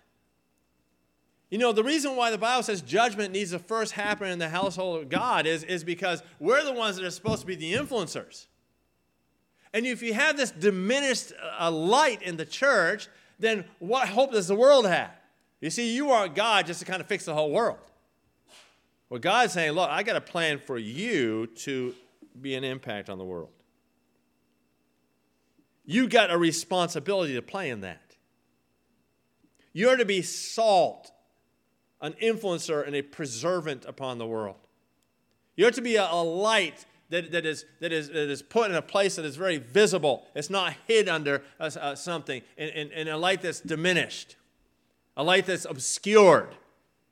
You 1.52 1.60
know, 1.60 1.72
the 1.74 1.84
reason 1.84 2.16
why 2.16 2.32
the 2.32 2.40
Bible 2.40 2.64
says 2.64 2.82
judgment 2.82 3.32
needs 3.32 3.52
to 3.52 3.60
first 3.60 3.92
happen 3.92 4.30
in 4.30 4.40
the 4.40 4.50
household 4.50 5.04
of 5.04 5.10
God 5.10 5.46
is, 5.46 5.64
is 5.64 5.84
because 5.84 6.24
we're 6.40 6.64
the 6.64 6.74
ones 6.74 6.96
that 6.96 7.06
are 7.06 7.12
supposed 7.12 7.42
to 7.42 7.48
be 7.48 7.56
the 7.56 7.74
influencers. 7.74 8.48
And 9.76 9.86
if 9.86 10.02
you 10.02 10.16
have 10.16 10.38
this 10.38 10.50
diminished 10.50 11.34
uh, 11.60 11.70
light 11.70 12.24
in 12.24 12.36
the 12.36 12.46
church, 12.46 13.10
then 13.38 13.64
what 13.78 14.10
hope 14.10 14.32
does 14.32 14.48
the 14.48 14.56
world 14.56 14.88
have? 14.88 15.12
You 15.62 15.70
see, 15.70 15.96
you 15.96 16.10
aren't 16.10 16.34
God 16.34 16.66
just 16.66 16.80
to 16.80 16.86
kind 16.88 17.00
of 17.00 17.06
fix 17.06 17.26
the 17.26 17.36
whole 17.36 17.52
world. 17.52 17.78
Well, 19.10 19.20
God's 19.20 19.54
saying, 19.54 19.72
look, 19.72 19.90
I 19.90 20.04
got 20.04 20.16
a 20.16 20.22
plan 20.22 20.60
for 20.60 20.78
you 20.78 21.48
to 21.58 21.96
be 22.40 22.54
an 22.56 22.64
impact 22.64 23.10
on 23.10 23.18
the 23.18 23.26
world. 23.26 23.50
You 25.86 26.08
got 26.08 26.30
a 26.30 26.38
responsibility 26.38 27.34
to 27.34 27.42
play 27.42 27.72
in 27.72 27.82
that. 27.82 28.16
You're 29.74 29.98
to 29.98 30.06
be 30.06 30.22
salt, 30.22 31.12
an 32.02 32.14
influencer, 32.22 32.86
and 32.86 32.96
a 32.96 33.02
preservant 33.02 33.86
upon 33.86 34.20
the 34.20 34.28
world. 34.28 34.58
You're 35.56 35.72
to 35.72 35.82
be 35.82 35.96
a, 35.96 36.08
a 36.12 36.24
light 36.24 36.86
that, 37.10 37.32
that, 37.32 37.46
is, 37.46 37.66
that, 37.80 37.92
is, 37.92 38.10
that 38.10 38.30
is 38.30 38.44
put 38.44 38.70
in 38.70 38.78
a 38.78 38.82
place 38.82 39.16
that 39.16 39.26
is 39.26 39.36
very 39.36 39.58
visible. 39.58 40.28
It's 40.36 40.50
not 40.52 40.76
hid 40.88 41.10
under 41.10 41.42
uh, 41.60 41.72
uh, 41.80 41.96
something, 41.96 42.44
and, 42.58 42.70
and, 42.70 42.92
and 42.92 43.10
a 43.10 43.18
light 43.18 43.42
that's 43.42 43.60
diminished, 43.60 44.36
a 45.18 45.24
light 45.24 45.48
that's 45.48 45.66
obscured. 45.66 46.56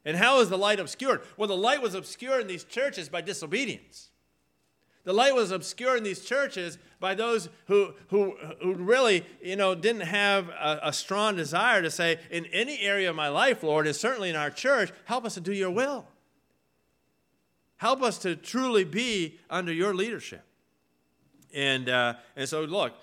And 0.07 0.15
how 0.15 0.39
is 0.39 0.47
the 0.47 0.57
light 0.57 0.79
obscured? 0.79 1.21
Well, 1.35 1.49
the 1.49 1.57
light 1.57 1.81
was 1.81 1.93
obscured 1.93 2.39
in 2.39 2.47
these 2.47 2.63
churches 2.63 3.09
by 3.09 3.19
disobedience. 3.19 4.09
The 5.03 5.11
light 5.11 5.35
was 5.35 5.51
obscured 5.51 5.97
in 5.97 6.05
these 6.05 6.23
churches 6.23 6.77
by 7.01 7.13
those 7.13 7.49
who, 7.65 7.93
who, 8.07 8.37
who 8.61 8.73
really, 8.75 9.25
you 9.43 9.57
know, 9.57 9.75
didn't 9.75 10.03
have 10.03 10.47
a, 10.47 10.79
a 10.83 10.93
strong 10.93 11.35
desire 11.35 11.81
to 11.81 11.91
say, 11.91 12.19
in 12.31 12.45
any 12.47 12.79
area 12.79 13.09
of 13.09 13.17
my 13.17 13.27
life, 13.27 13.63
Lord, 13.63 13.85
and 13.85 13.93
certainly 13.93 14.29
in 14.29 14.37
our 14.37 14.49
church, 14.49 14.93
help 15.03 15.25
us 15.25 15.33
to 15.33 15.41
do 15.41 15.51
your 15.51 15.71
will. 15.71 16.07
Help 17.75 18.01
us 18.01 18.17
to 18.19 18.37
truly 18.37 18.85
be 18.85 19.37
under 19.49 19.73
your 19.73 19.93
leadership. 19.93 20.45
And, 21.53 21.89
uh, 21.89 22.13
and 22.37 22.47
so, 22.47 22.63
look, 22.63 22.93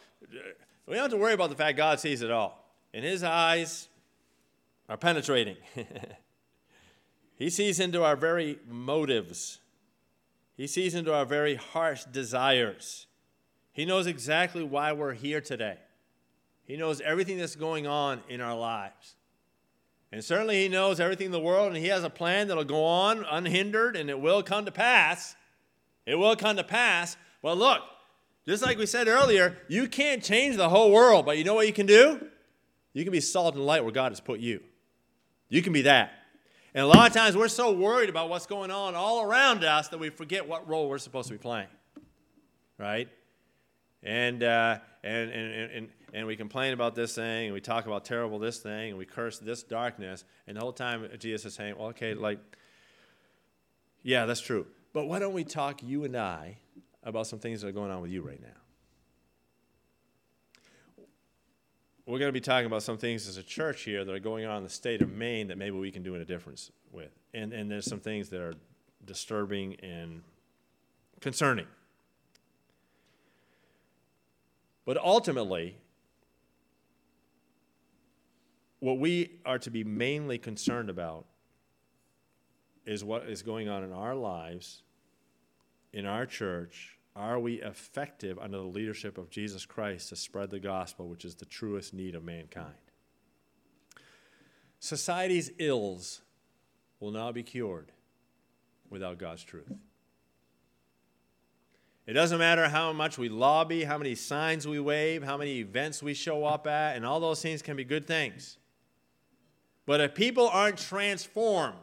we 0.86 0.94
don't 0.94 1.02
have 1.02 1.10
to 1.10 1.18
worry 1.18 1.34
about 1.34 1.50
the 1.50 1.56
fact 1.56 1.76
God 1.76 2.00
sees 2.00 2.22
it 2.22 2.30
all. 2.30 2.66
And 2.94 3.04
his 3.04 3.22
eyes 3.22 3.88
are 4.88 4.96
penetrating. 4.96 5.56
he 7.36 7.50
sees 7.50 7.80
into 7.80 8.02
our 8.04 8.16
very 8.16 8.58
motives. 8.68 9.60
He 10.56 10.66
sees 10.66 10.94
into 10.94 11.12
our 11.12 11.24
very 11.24 11.56
harsh 11.56 12.04
desires. 12.04 13.06
He 13.72 13.84
knows 13.84 14.06
exactly 14.06 14.62
why 14.62 14.92
we're 14.92 15.14
here 15.14 15.40
today. 15.40 15.78
He 16.64 16.76
knows 16.76 17.00
everything 17.00 17.38
that's 17.38 17.56
going 17.56 17.86
on 17.86 18.22
in 18.28 18.40
our 18.40 18.56
lives. 18.56 19.16
And 20.12 20.24
certainly 20.24 20.62
He 20.62 20.68
knows 20.68 21.00
everything 21.00 21.26
in 21.26 21.32
the 21.32 21.40
world, 21.40 21.68
and 21.68 21.76
He 21.76 21.88
has 21.88 22.04
a 22.04 22.10
plan 22.10 22.46
that'll 22.46 22.64
go 22.64 22.84
on 22.84 23.24
unhindered, 23.28 23.96
and 23.96 24.08
it 24.08 24.20
will 24.20 24.42
come 24.42 24.64
to 24.64 24.70
pass. 24.70 25.34
It 26.06 26.14
will 26.14 26.36
come 26.36 26.56
to 26.56 26.64
pass. 26.64 27.16
Well, 27.42 27.56
look, 27.56 27.82
just 28.46 28.62
like 28.62 28.78
we 28.78 28.86
said 28.86 29.08
earlier, 29.08 29.58
you 29.68 29.88
can't 29.88 30.22
change 30.22 30.56
the 30.56 30.68
whole 30.68 30.92
world, 30.92 31.26
but 31.26 31.36
you 31.36 31.42
know 31.42 31.54
what 31.54 31.66
you 31.66 31.72
can 31.72 31.86
do? 31.86 32.28
You 32.92 33.02
can 33.02 33.12
be 33.12 33.20
salt 33.20 33.56
and 33.56 33.66
light 33.66 33.82
where 33.82 33.92
God 33.92 34.12
has 34.12 34.20
put 34.20 34.38
you. 34.38 34.60
You 35.48 35.62
can 35.62 35.72
be 35.72 35.82
that. 35.82 36.12
And 36.74 36.82
a 36.82 36.86
lot 36.86 37.06
of 37.06 37.14
times 37.14 37.36
we're 37.36 37.46
so 37.46 37.70
worried 37.70 38.08
about 38.08 38.28
what's 38.28 38.46
going 38.46 38.72
on 38.72 38.96
all 38.96 39.22
around 39.22 39.62
us 39.62 39.88
that 39.88 39.98
we 39.98 40.10
forget 40.10 40.48
what 40.48 40.68
role 40.68 40.88
we're 40.88 40.98
supposed 40.98 41.28
to 41.28 41.34
be 41.34 41.38
playing. 41.38 41.68
Right? 42.78 43.08
And, 44.02 44.42
uh, 44.42 44.78
and, 45.04 45.30
and, 45.30 45.70
and, 45.70 45.88
and 46.12 46.26
we 46.26 46.34
complain 46.34 46.72
about 46.72 46.96
this 46.96 47.14
thing, 47.14 47.46
and 47.46 47.54
we 47.54 47.60
talk 47.60 47.86
about 47.86 48.04
terrible 48.04 48.40
this 48.40 48.58
thing, 48.58 48.90
and 48.90 48.98
we 48.98 49.04
curse 49.04 49.38
this 49.38 49.62
darkness. 49.62 50.24
And 50.48 50.56
the 50.56 50.60
whole 50.60 50.72
time 50.72 51.08
Jesus 51.18 51.46
is 51.46 51.54
saying, 51.54 51.76
well, 51.78 51.88
okay, 51.88 52.14
like, 52.14 52.40
yeah, 54.02 54.26
that's 54.26 54.40
true. 54.40 54.66
But 54.92 55.06
why 55.06 55.20
don't 55.20 55.32
we 55.32 55.44
talk, 55.44 55.82
you 55.82 56.04
and 56.04 56.16
I, 56.16 56.58
about 57.04 57.28
some 57.28 57.38
things 57.38 57.62
that 57.62 57.68
are 57.68 57.72
going 57.72 57.92
on 57.92 58.02
with 58.02 58.10
you 58.10 58.22
right 58.22 58.40
now? 58.40 58.63
We're 62.06 62.18
going 62.18 62.28
to 62.28 62.32
be 62.32 62.40
talking 62.40 62.66
about 62.66 62.82
some 62.82 62.98
things 62.98 63.26
as 63.26 63.38
a 63.38 63.42
church 63.42 63.82
here 63.82 64.04
that 64.04 64.12
are 64.12 64.18
going 64.20 64.44
on 64.44 64.58
in 64.58 64.62
the 64.62 64.68
state 64.68 65.00
of 65.00 65.10
Maine 65.10 65.48
that 65.48 65.56
maybe 65.56 65.78
we 65.78 65.90
can 65.90 66.02
do 66.02 66.14
a 66.14 66.24
difference 66.24 66.70
with. 66.92 67.10
And, 67.32 67.52
and 67.52 67.70
there's 67.70 67.86
some 67.86 68.00
things 68.00 68.28
that 68.28 68.40
are 68.40 68.54
disturbing 69.04 69.76
and 69.76 70.22
concerning. 71.20 71.66
But 74.84 74.98
ultimately, 74.98 75.78
what 78.80 78.98
we 78.98 79.40
are 79.46 79.58
to 79.60 79.70
be 79.70 79.82
mainly 79.82 80.36
concerned 80.36 80.90
about 80.90 81.24
is 82.84 83.02
what 83.02 83.26
is 83.30 83.42
going 83.42 83.70
on 83.70 83.82
in 83.82 83.92
our 83.92 84.14
lives, 84.14 84.82
in 85.94 86.04
our 86.04 86.26
church, 86.26 86.98
are 87.16 87.38
we 87.38 87.62
effective 87.62 88.38
under 88.38 88.58
the 88.58 88.64
leadership 88.64 89.18
of 89.18 89.30
Jesus 89.30 89.64
Christ 89.64 90.08
to 90.08 90.16
spread 90.16 90.50
the 90.50 90.58
gospel, 90.58 91.08
which 91.08 91.24
is 91.24 91.36
the 91.36 91.44
truest 91.44 91.94
need 91.94 92.14
of 92.14 92.24
mankind? 92.24 92.74
Society's 94.80 95.50
ills 95.58 96.22
will 97.00 97.12
not 97.12 97.34
be 97.34 97.42
cured 97.42 97.92
without 98.90 99.18
God's 99.18 99.44
truth. 99.44 99.72
It 102.06 102.12
doesn't 102.12 102.38
matter 102.38 102.68
how 102.68 102.92
much 102.92 103.16
we 103.16 103.28
lobby, 103.28 103.84
how 103.84 103.96
many 103.96 104.14
signs 104.14 104.66
we 104.66 104.78
wave, 104.78 105.22
how 105.22 105.38
many 105.38 105.60
events 105.60 106.02
we 106.02 106.12
show 106.12 106.44
up 106.44 106.66
at, 106.66 106.96
and 106.96 107.06
all 107.06 107.18
those 107.18 107.40
things 107.40 107.62
can 107.62 107.76
be 107.76 107.84
good 107.84 108.06
things. 108.06 108.58
But 109.86 110.00
if 110.00 110.14
people 110.14 110.48
aren't 110.48 110.78
transformed 110.78 111.76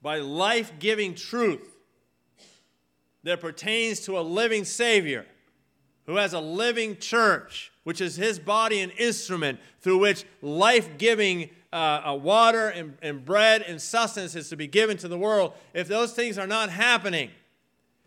by 0.00 0.18
life 0.18 0.72
giving 0.78 1.14
truth, 1.14 1.77
that 3.24 3.40
pertains 3.40 4.00
to 4.00 4.18
a 4.18 4.20
living 4.20 4.64
Savior 4.64 5.26
who 6.06 6.16
has 6.16 6.32
a 6.32 6.40
living 6.40 6.96
church, 6.96 7.70
which 7.84 8.00
is 8.00 8.16
his 8.16 8.38
body 8.38 8.80
and 8.80 8.92
instrument 8.92 9.60
through 9.80 9.98
which 9.98 10.24
life 10.40 10.96
giving 10.96 11.50
uh, 11.72 12.00
uh, 12.06 12.14
water 12.14 12.68
and, 12.68 12.96
and 13.02 13.24
bread 13.24 13.62
and 13.62 13.80
sustenance 13.80 14.34
is 14.34 14.48
to 14.48 14.56
be 14.56 14.66
given 14.66 14.96
to 14.96 15.08
the 15.08 15.18
world. 15.18 15.52
If 15.74 15.86
those 15.86 16.14
things 16.14 16.38
are 16.38 16.46
not 16.46 16.70
happening, 16.70 17.30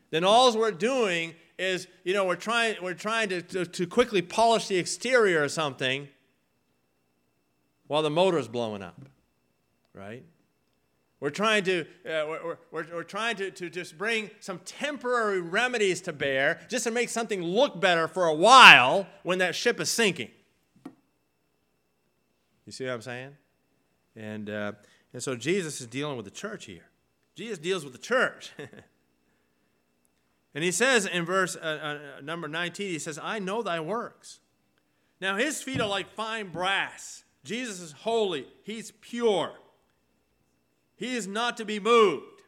then 0.09 0.23
all 0.23 0.57
we're 0.57 0.71
doing 0.71 1.35
is, 1.59 1.87
you 2.03 2.13
know, 2.13 2.25
we're 2.25 2.35
trying, 2.35 2.75
we're 2.81 2.95
trying 2.95 3.29
to, 3.29 3.41
to, 3.43 3.65
to 3.65 3.85
quickly 3.85 4.21
polish 4.21 4.67
the 4.67 4.77
exterior 4.77 5.43
or 5.43 5.49
something 5.49 6.07
while 7.85 8.01
the 8.01 8.09
motor's 8.09 8.47
blowing 8.47 8.81
up, 8.81 8.99
right? 9.93 10.23
We're 11.21 11.29
trying 11.29 11.63
to, 11.65 11.81
uh, 11.81 11.85
we're, 12.03 12.57
we're, 12.71 12.87
we're, 12.91 13.03
trying 13.03 13.35
to, 13.35 13.51
to 13.51 13.69
just 13.69 13.95
bring 13.95 14.31
some 14.39 14.59
temporary 14.65 15.39
remedies 15.39 16.01
to 16.01 16.13
bear 16.13 16.59
just 16.67 16.83
to 16.85 16.91
make 16.91 17.09
something 17.09 17.43
look 17.43 17.79
better 17.79 18.07
for 18.07 18.25
a 18.25 18.33
while 18.33 19.05
when 19.21 19.37
that 19.37 19.53
ship 19.53 19.79
is 19.79 19.91
sinking. 19.91 20.31
You 22.65 22.71
see 22.71 22.85
what 22.85 22.93
I'm 22.93 23.01
saying? 23.03 23.37
And, 24.15 24.49
uh, 24.49 24.71
and 25.13 25.21
so 25.21 25.35
Jesus 25.35 25.79
is 25.79 25.85
dealing 25.85 26.17
with 26.17 26.25
the 26.25 26.31
church 26.31 26.65
here. 26.65 26.87
Jesus 27.35 27.59
deals 27.59 27.83
with 27.83 27.93
the 27.93 27.99
church. 27.99 28.51
and 30.55 30.63
he 30.63 30.71
says 30.71 31.05
in 31.05 31.23
verse 31.23 31.55
uh, 31.55 31.59
uh, 32.19 32.21
number 32.21 32.47
19, 32.47 32.87
he 32.87 32.97
says, 32.97 33.19
I 33.21 33.37
know 33.37 33.61
thy 33.61 33.79
works. 33.79 34.39
Now 35.19 35.37
his 35.37 35.61
feet 35.61 35.79
are 35.79 35.87
like 35.87 36.09
fine 36.09 36.49
brass. 36.49 37.25
Jesus 37.43 37.79
is 37.79 37.91
holy, 37.91 38.47
he's 38.63 38.89
pure. 38.89 39.53
He 41.01 41.15
is 41.15 41.25
not 41.25 41.57
to 41.57 41.65
be 41.65 41.79
moved. 41.79 42.43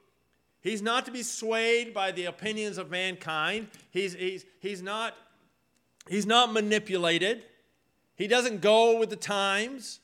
He's 0.62 0.84
not 0.84 1.06
to 1.06 1.12
be 1.12 1.24
swayed 1.24 1.92
by 1.92 2.12
the 2.12 2.26
opinions 2.26 2.78
of 2.78 2.92
mankind. 2.92 3.68
He's, 3.90 4.14
he's, 4.14 4.46
he's, 4.60 4.80
not, 4.80 5.16
he's 6.08 6.28
not 6.28 6.54
manipulated. 6.54 7.46
He 8.16 8.28
doesn't 8.28 8.62
go 8.62 9.00
with 9.00 9.10
the 9.10 9.16
times. 9.16 10.02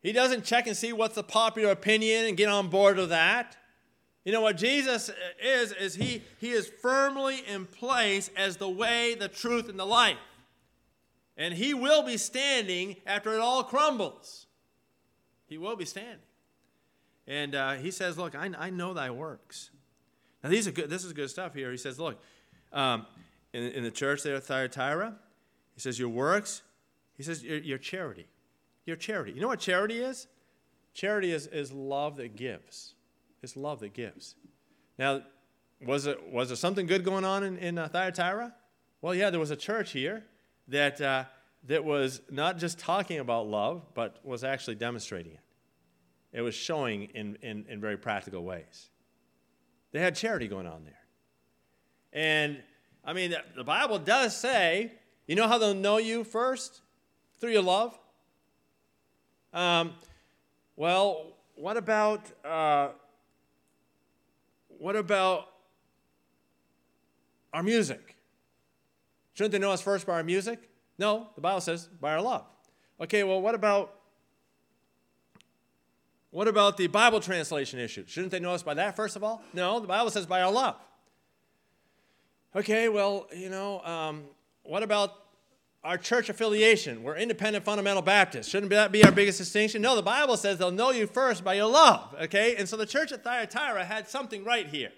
He 0.00 0.12
doesn't 0.12 0.44
check 0.44 0.68
and 0.68 0.76
see 0.76 0.92
what's 0.92 1.16
the 1.16 1.24
popular 1.24 1.72
opinion 1.72 2.26
and 2.26 2.36
get 2.36 2.48
on 2.48 2.68
board 2.68 2.98
with 2.98 3.08
that. 3.08 3.56
You 4.24 4.30
know 4.30 4.40
what 4.40 4.56
Jesus 4.56 5.10
is, 5.42 5.72
is 5.72 5.96
he, 5.96 6.22
he 6.38 6.52
is 6.52 6.70
firmly 6.80 7.42
in 7.52 7.66
place 7.66 8.30
as 8.36 8.58
the 8.58 8.70
way, 8.70 9.16
the 9.16 9.26
truth, 9.26 9.68
and 9.68 9.76
the 9.76 9.84
life. 9.84 10.18
And 11.36 11.52
he 11.52 11.74
will 11.74 12.04
be 12.04 12.16
standing 12.16 12.94
after 13.04 13.34
it 13.34 13.40
all 13.40 13.64
crumbles. 13.64 14.46
He 15.48 15.58
will 15.58 15.74
be 15.74 15.84
standing. 15.84 16.20
And 17.26 17.54
uh, 17.54 17.74
he 17.74 17.90
says, 17.90 18.18
Look, 18.18 18.34
I, 18.34 18.50
I 18.58 18.70
know 18.70 18.94
thy 18.94 19.10
works. 19.10 19.70
Now, 20.42 20.50
these 20.50 20.66
are 20.66 20.72
good, 20.72 20.90
this 20.90 21.04
is 21.04 21.12
good 21.12 21.30
stuff 21.30 21.54
here. 21.54 21.70
He 21.70 21.76
says, 21.76 21.98
Look, 21.98 22.20
um, 22.72 23.06
in, 23.52 23.64
in, 23.64 23.84
the 23.84 23.90
church 23.90 24.22
there 24.22 24.36
at 24.36 24.44
Thyatira, 24.44 25.14
he 25.74 25.80
says, 25.80 25.98
Your 25.98 26.08
works, 26.08 26.62
he 27.16 27.22
says, 27.22 27.44
your, 27.44 27.58
your 27.58 27.78
charity. 27.78 28.26
Your 28.84 28.96
charity. 28.96 29.32
You 29.32 29.40
know 29.40 29.48
what 29.48 29.60
charity 29.60 29.98
is? 29.98 30.26
Charity 30.94 31.32
is, 31.32 31.46
is 31.46 31.72
love 31.72 32.16
that 32.16 32.36
gives. 32.36 32.94
It's 33.42 33.56
love 33.56 33.80
that 33.80 33.94
gives. 33.94 34.34
Now, 34.98 35.22
was, 35.84 36.06
it, 36.06 36.30
was 36.30 36.48
there 36.48 36.56
something 36.56 36.86
good 36.86 37.04
going 37.04 37.24
on 37.24 37.44
in, 37.44 37.58
in 37.58 37.78
uh, 37.78 37.88
Thyatira? 37.88 38.54
Well, 39.00 39.14
yeah, 39.14 39.30
there 39.30 39.40
was 39.40 39.50
a 39.50 39.56
church 39.56 39.92
here 39.92 40.24
that, 40.68 41.00
uh, 41.00 41.24
that 41.68 41.84
was 41.84 42.20
not 42.30 42.58
just 42.58 42.78
talking 42.78 43.18
about 43.18 43.46
love, 43.46 43.82
but 43.94 44.18
was 44.24 44.44
actually 44.44 44.76
demonstrating 44.76 45.32
it. 45.32 45.40
It 46.32 46.40
was 46.40 46.54
showing 46.54 47.04
in, 47.14 47.36
in, 47.42 47.66
in 47.68 47.80
very 47.80 47.96
practical 47.96 48.42
ways. 48.42 48.88
They 49.92 50.00
had 50.00 50.14
charity 50.14 50.48
going 50.48 50.66
on 50.66 50.84
there. 50.84 50.98
And 52.12 52.62
I 53.04 53.12
mean, 53.12 53.34
the 53.56 53.64
Bible 53.64 53.98
does 53.98 54.36
say, 54.36 54.92
you 55.26 55.36
know 55.36 55.46
how 55.46 55.58
they'll 55.58 55.74
know 55.74 55.98
you 55.98 56.24
first? 56.24 56.80
Through 57.38 57.52
your 57.52 57.62
love. 57.62 57.98
Um, 59.52 59.94
well, 60.76 61.36
what 61.56 61.76
about 61.76 62.20
uh, 62.44 62.88
what 64.68 64.96
about 64.96 65.48
our 67.52 67.62
music? 67.62 68.16
Shouldn't 69.34 69.52
they 69.52 69.58
know 69.58 69.72
us 69.72 69.82
first 69.82 70.06
by 70.06 70.14
our 70.14 70.22
music? 70.22 70.70
No, 70.98 71.28
the 71.34 71.40
Bible 71.40 71.60
says 71.60 71.88
by 72.00 72.12
our 72.12 72.22
love. 72.22 72.46
Okay, 73.00 73.24
well, 73.24 73.40
what 73.40 73.54
about 73.54 74.01
what 76.32 76.48
about 76.48 76.78
the 76.78 76.86
Bible 76.86 77.20
translation 77.20 77.78
issue? 77.78 78.04
Shouldn't 78.06 78.32
they 78.32 78.40
know 78.40 78.54
us 78.54 78.62
by 78.62 78.72
that, 78.74 78.96
first 78.96 79.16
of 79.16 79.22
all? 79.22 79.42
No, 79.52 79.78
the 79.80 79.86
Bible 79.86 80.10
says 80.10 80.24
by 80.24 80.40
our 80.40 80.50
love. 80.50 80.76
Okay, 82.56 82.88
well, 82.88 83.28
you 83.36 83.50
know, 83.50 83.80
um, 83.82 84.24
what 84.62 84.82
about 84.82 85.12
our 85.84 85.98
church 85.98 86.30
affiliation? 86.30 87.02
We're 87.02 87.16
independent 87.16 87.66
fundamental 87.66 88.00
Baptists. 88.00 88.48
Shouldn't 88.48 88.70
that 88.70 88.92
be 88.92 89.04
our 89.04 89.12
biggest 89.12 89.36
distinction? 89.36 89.82
No, 89.82 89.94
the 89.94 90.02
Bible 90.02 90.38
says 90.38 90.56
they'll 90.56 90.70
know 90.70 90.90
you 90.90 91.06
first 91.06 91.44
by 91.44 91.52
your 91.52 91.70
love. 91.70 92.14
Okay, 92.22 92.56
and 92.56 92.66
so 92.66 92.78
the 92.78 92.86
church 92.86 93.12
at 93.12 93.22
Thyatira 93.22 93.84
had 93.84 94.08
something 94.08 94.42
right 94.42 94.66
here. 94.66 94.92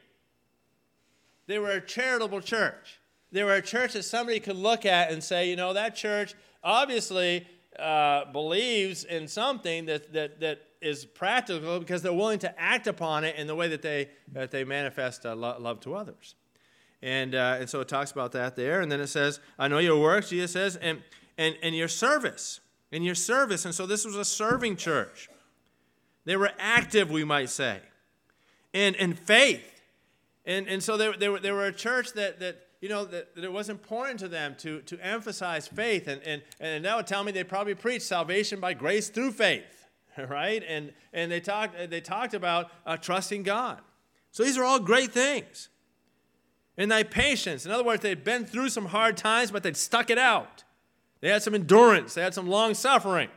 They 1.49 1.59
were 1.59 1.73
a 1.73 1.81
charitable 1.81 2.43
church. 2.43 3.01
They 3.33 3.43
were 3.43 3.55
a 3.55 3.63
church 3.63 3.95
that 3.95 4.05
somebody 4.05 4.39
could 4.39 4.57
look 4.57 4.87
at 4.87 5.11
and 5.11 5.23
say, 5.23 5.51
you 5.51 5.57
know, 5.57 5.73
that 5.73 5.97
church 5.97 6.35
obviously 6.63 7.49
uh, 7.77 8.27
believes 8.27 9.03
in 9.03 9.27
something 9.27 9.87
that, 9.87 10.13
that, 10.13 10.39
that 10.39 10.74
is 10.85 11.05
practical 11.05 11.79
because 11.79 12.03
they're 12.03 12.13
willing 12.13 12.39
to 12.41 12.61
act 12.61 12.87
upon 12.87 13.25
it 13.25 13.37
in 13.37 13.47
the 13.47 13.55
way 13.55 13.69
that 13.69 13.83
they, 13.83 14.11
that 14.33 14.51
they 14.51 14.65
manifest 14.65 15.25
uh, 15.25 15.35
lo- 15.35 15.57
love 15.59 15.81
to 15.81 15.95
others. 15.95 16.35
And, 17.03 17.35
uh, 17.35 17.57
and 17.61 17.69
so 17.69 17.81
it 17.81 17.89
talks 17.89 18.13
about 18.13 18.33
that 18.33 18.57
there. 18.57 18.81
And 18.81 18.91
then 18.91 19.01
it 19.01 19.09
says, 19.09 19.41
I 19.59 19.69
know 19.69 19.79
your 19.79 20.01
works, 20.01 20.31
Jesus 20.31 20.53
says, 20.53 20.77
and, 20.77 21.03
and, 21.37 21.57
and 21.63 21.75
your 21.75 21.89
service. 21.89 22.61
And 22.93 23.05
your 23.05 23.15
service. 23.15 23.65
And 23.65 23.75
so 23.75 23.87
this 23.87 24.05
was 24.05 24.17
a 24.17 24.25
serving 24.25 24.77
church. 24.77 25.29
They 26.25 26.37
were 26.37 26.53
active, 26.59 27.11
we 27.11 27.25
might 27.25 27.51
say. 27.51 27.81
And, 28.73 28.97
and 28.97 29.19
faith. 29.19 29.83
And, 30.47 30.67
and 30.69 30.83
so 30.83 30.97
they, 30.97 31.13
they, 31.13 31.29
were, 31.29 31.41
they 31.41 31.53
were 31.53 31.67
a 31.67 31.73
church 31.73 32.13
that, 32.15 32.41
that 32.41 32.65
you 32.81 32.89
know, 32.89 33.05
that, 33.07 33.35
that, 33.35 33.45
it 33.45 33.53
was 33.53 33.71
important 33.71 34.21
to 34.21 34.29
them 34.29 34.55
to, 34.59 34.81
to 34.83 34.99
emphasize 35.01 35.67
faith. 35.67 36.07
And, 36.07 36.21
and, 36.23 36.43
and 36.61 36.85
that 36.85 36.97
would 36.97 37.07
tell 37.07 37.25
me 37.25 37.33
they 37.33 37.43
probably 37.43 37.75
preached 37.75 38.05
salvation 38.05 38.61
by 38.61 38.75
grace 38.75 39.09
through 39.09 39.33
faith, 39.33 39.84
right? 40.29 40.63
And, 40.67 40.93
and 41.13 41.31
they, 41.31 41.41
talked, 41.41 41.91
they 41.91 42.01
talked 42.01 42.35
about 42.35 42.71
uh, 42.87 42.97
trusting 42.97 43.43
God. 43.43 43.81
So 44.31 44.43
these 44.43 44.59
are 44.59 44.65
all 44.65 44.81
great 44.81 45.13
things. 45.13 45.69
And 46.77 46.91
thy 46.91 47.05
patience. 47.05 47.65
In 47.65 47.73
other 47.73 47.85
words, 47.85 48.03
they'd 48.03 48.25
been 48.25 48.45
through 48.45 48.69
some 48.71 48.87
hard 48.87 49.17
times, 49.17 49.51
but 49.51 49.63
they'd 49.63 49.77
stuck 49.77 50.11
it 50.11 50.19
out. 50.19 50.65
They 51.21 51.29
had 51.29 51.43
some 51.43 51.55
endurance, 51.55 52.15
they 52.15 52.23
had 52.23 52.35
some 52.35 52.49
long 52.49 52.75
suffering. 52.75 53.29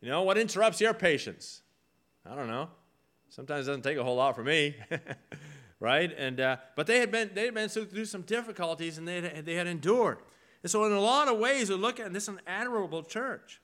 You 0.00 0.08
know, 0.08 0.22
what 0.22 0.36
interrupts 0.36 0.80
your 0.80 0.94
patience? 0.94 1.62
I 2.28 2.34
don't 2.34 2.48
know. 2.48 2.68
Sometimes 3.30 3.66
it 3.66 3.70
doesn't 3.70 3.82
take 3.82 3.98
a 3.98 4.04
whole 4.04 4.16
lot 4.16 4.34
for 4.34 4.44
me. 4.44 4.76
right? 5.80 6.12
And 6.16 6.40
uh, 6.40 6.56
but 6.76 6.86
they 6.86 6.98
had 6.98 7.10
been 7.10 7.30
they 7.34 7.46
had 7.46 7.54
been 7.54 7.68
through 7.68 8.04
some 8.04 8.22
difficulties 8.22 8.98
and 8.98 9.06
they 9.06 9.20
had, 9.20 9.46
they 9.46 9.54
had 9.54 9.66
endured. 9.66 10.18
And 10.62 10.70
so 10.70 10.84
in 10.84 10.92
a 10.92 11.00
lot 11.00 11.28
of 11.28 11.38
ways 11.38 11.70
we 11.70 11.76
look 11.76 12.00
at 12.00 12.12
this 12.12 12.24
is 12.24 12.30
an 12.30 12.40
admirable 12.46 13.02
church. 13.02 13.60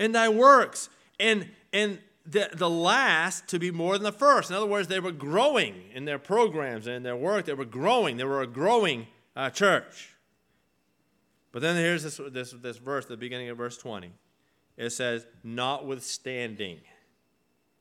In 0.00 0.10
thy 0.10 0.28
works 0.28 0.88
and 1.20 1.48
and 1.72 2.00
the, 2.26 2.50
the 2.52 2.68
last 2.68 3.48
to 3.48 3.58
be 3.58 3.70
more 3.70 3.94
than 3.94 4.02
the 4.02 4.12
first. 4.12 4.50
In 4.50 4.56
other 4.56 4.66
words, 4.66 4.88
they 4.88 5.00
were 5.00 5.12
growing 5.12 5.84
in 5.94 6.04
their 6.04 6.18
programs 6.18 6.86
and 6.86 6.96
in 6.96 7.02
their 7.02 7.16
work. 7.16 7.44
They 7.44 7.54
were 7.54 7.64
growing. 7.64 8.16
They 8.16 8.24
were 8.24 8.42
a 8.42 8.46
growing 8.46 9.06
uh, 9.34 9.50
church. 9.50 10.16
But 11.52 11.62
then 11.62 11.76
here's 11.76 12.02
this, 12.02 12.20
this, 12.30 12.52
this 12.52 12.76
verse, 12.76 13.06
the 13.06 13.16
beginning 13.16 13.48
of 13.48 13.56
verse 13.56 13.76
20. 13.76 14.12
It 14.76 14.90
says, 14.90 15.26
notwithstanding. 15.42 16.80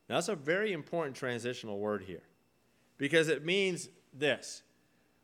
Now, 0.08 0.16
that's 0.16 0.30
a 0.30 0.36
very 0.36 0.74
important 0.74 1.16
transitional 1.16 1.80
word 1.80 2.04
here 2.08 2.24
because 2.98 3.28
it 3.28 3.46
means 3.46 3.90
this 4.14 4.64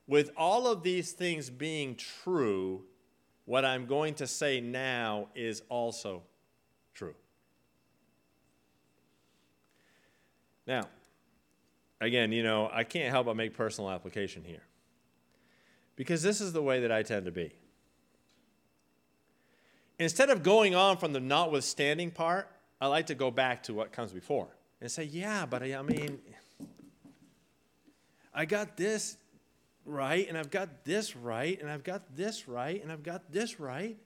with 0.08 0.29
all 0.38 0.67
of 0.67 0.84
these 0.84 1.13
things 1.13 1.49
being 1.49 1.95
true, 1.95 2.84
what 3.45 3.65
I'm 3.65 3.88
going 3.88 4.13
to 4.15 4.27
say 4.27 4.62
now 4.62 5.29
is 5.34 5.63
also 5.69 6.21
true. 6.95 7.13
Now, 10.65 10.88
again, 12.01 12.31
you 12.31 12.41
know, 12.41 12.69
I 12.73 12.84
can't 12.84 13.12
help 13.12 13.27
but 13.27 13.36
make 13.36 13.53
personal 13.53 13.91
application 13.91 14.43
here. 14.43 14.63
Because 15.95 16.23
this 16.23 16.41
is 16.41 16.53
the 16.53 16.62
way 16.62 16.81
that 16.81 16.91
I 16.91 17.03
tend 17.03 17.25
to 17.25 17.31
be. 17.31 17.53
Instead 19.99 20.29
of 20.29 20.43
going 20.43 20.75
on 20.75 20.97
from 20.97 21.13
the 21.13 21.19
notwithstanding 21.19 22.12
part, 22.12 22.49
I 22.81 22.88
like 22.88 23.05
to 23.08 23.15
go 23.15 23.31
back 23.31 23.63
to 23.63 23.73
what 23.73 23.91
comes 23.91 24.12
before 24.12 24.47
and 24.81 24.91
say, 24.91 25.03
yeah, 25.03 25.45
but 25.45 25.63
I, 25.63 25.75
I 25.75 25.81
mean, 25.84 26.19
I 28.34 28.43
got 28.43 28.75
this 28.75 29.15
right, 29.86 30.27
and 30.27 30.38
I've 30.38 30.51
got 30.51 30.84
this 30.84 31.15
right, 31.15 31.60
and 31.62 31.71
I've 31.71 31.84
got 31.84 32.15
this 32.15 32.49
right, 32.49 32.81
and 32.81 32.91
I've 32.91 33.03
got 33.03 33.31
this 33.31 33.60
right. 33.60 33.97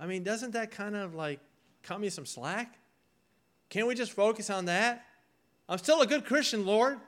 I 0.00 0.06
mean, 0.06 0.22
doesn't 0.22 0.52
that 0.52 0.70
kind 0.70 0.96
of 0.96 1.14
like 1.14 1.40
cut 1.86 2.00
me 2.00 2.08
some 2.08 2.26
slack? 2.26 2.78
Can't 3.68 3.86
we 3.86 3.94
just 3.94 4.12
focus 4.12 4.50
on 4.50 4.66
that? 4.66 5.06
I'm 5.68 5.78
still 5.78 6.02
a 6.02 6.06
good 6.06 6.24
Christian, 6.24 6.66
Lord. 6.66 6.98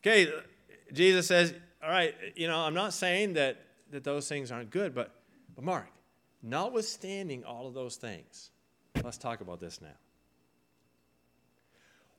Okay, 0.00 0.32
Jesus 0.92 1.26
says, 1.26 1.54
All 1.82 1.90
right, 1.90 2.14
you 2.36 2.46
know, 2.46 2.58
I'm 2.58 2.74
not 2.74 2.92
saying 2.92 3.34
that, 3.34 3.60
that 3.90 4.04
those 4.04 4.28
things 4.28 4.52
aren't 4.52 4.70
good, 4.70 4.94
but, 4.94 5.14
but 5.54 5.64
Mark, 5.64 5.88
notwithstanding 6.42 7.44
all 7.44 7.66
of 7.66 7.74
those 7.74 7.96
things, 7.96 8.50
let's 9.02 9.18
talk 9.18 9.40
about 9.40 9.60
this 9.60 9.80
now. 9.80 9.88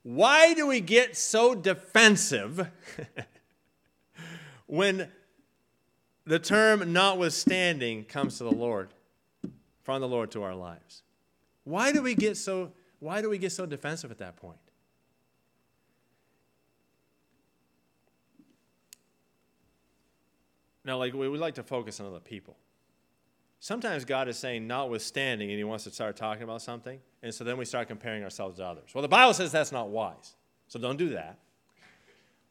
Why 0.02 0.54
do 0.54 0.66
we 0.66 0.80
get 0.80 1.16
so 1.16 1.54
defensive 1.54 2.70
when 4.66 5.08
the 6.24 6.38
term 6.38 6.92
notwithstanding 6.92 8.04
comes 8.04 8.38
to 8.38 8.44
the 8.44 8.52
Lord, 8.52 8.90
from 9.88 10.02
the 10.02 10.06
Lord 10.06 10.30
to 10.32 10.42
our 10.42 10.54
lives? 10.54 11.02
Why 11.64 11.92
do 11.92 12.02
we 12.02 12.14
get 12.14 12.36
so 12.36 12.72
why 12.98 13.22
do 13.22 13.30
we 13.30 13.38
get 13.38 13.52
so 13.52 13.64
defensive 13.64 14.10
at 14.10 14.18
that 14.18 14.36
point? 14.36 14.58
Now, 20.84 20.98
like 20.98 21.14
we 21.14 21.26
would 21.26 21.40
like 21.40 21.54
to 21.54 21.62
focus 21.62 22.00
on 22.00 22.06
other 22.06 22.20
people. 22.20 22.58
Sometimes 23.60 24.04
God 24.04 24.28
is 24.28 24.36
saying 24.36 24.66
notwithstanding, 24.66 25.48
and 25.48 25.56
He 25.56 25.64
wants 25.64 25.84
to 25.84 25.90
start 25.90 26.16
talking 26.16 26.42
about 26.42 26.60
something, 26.60 27.00
and 27.22 27.32
so 27.32 27.42
then 27.42 27.56
we 27.56 27.64
start 27.64 27.88
comparing 27.88 28.22
ourselves 28.22 28.58
to 28.58 28.66
others. 28.66 28.90
Well, 28.92 29.00
the 29.00 29.08
Bible 29.08 29.32
says 29.32 29.52
that's 29.52 29.72
not 29.72 29.88
wise, 29.88 30.34
so 30.66 30.78
don't 30.78 30.98
do 30.98 31.08
that. 31.14 31.38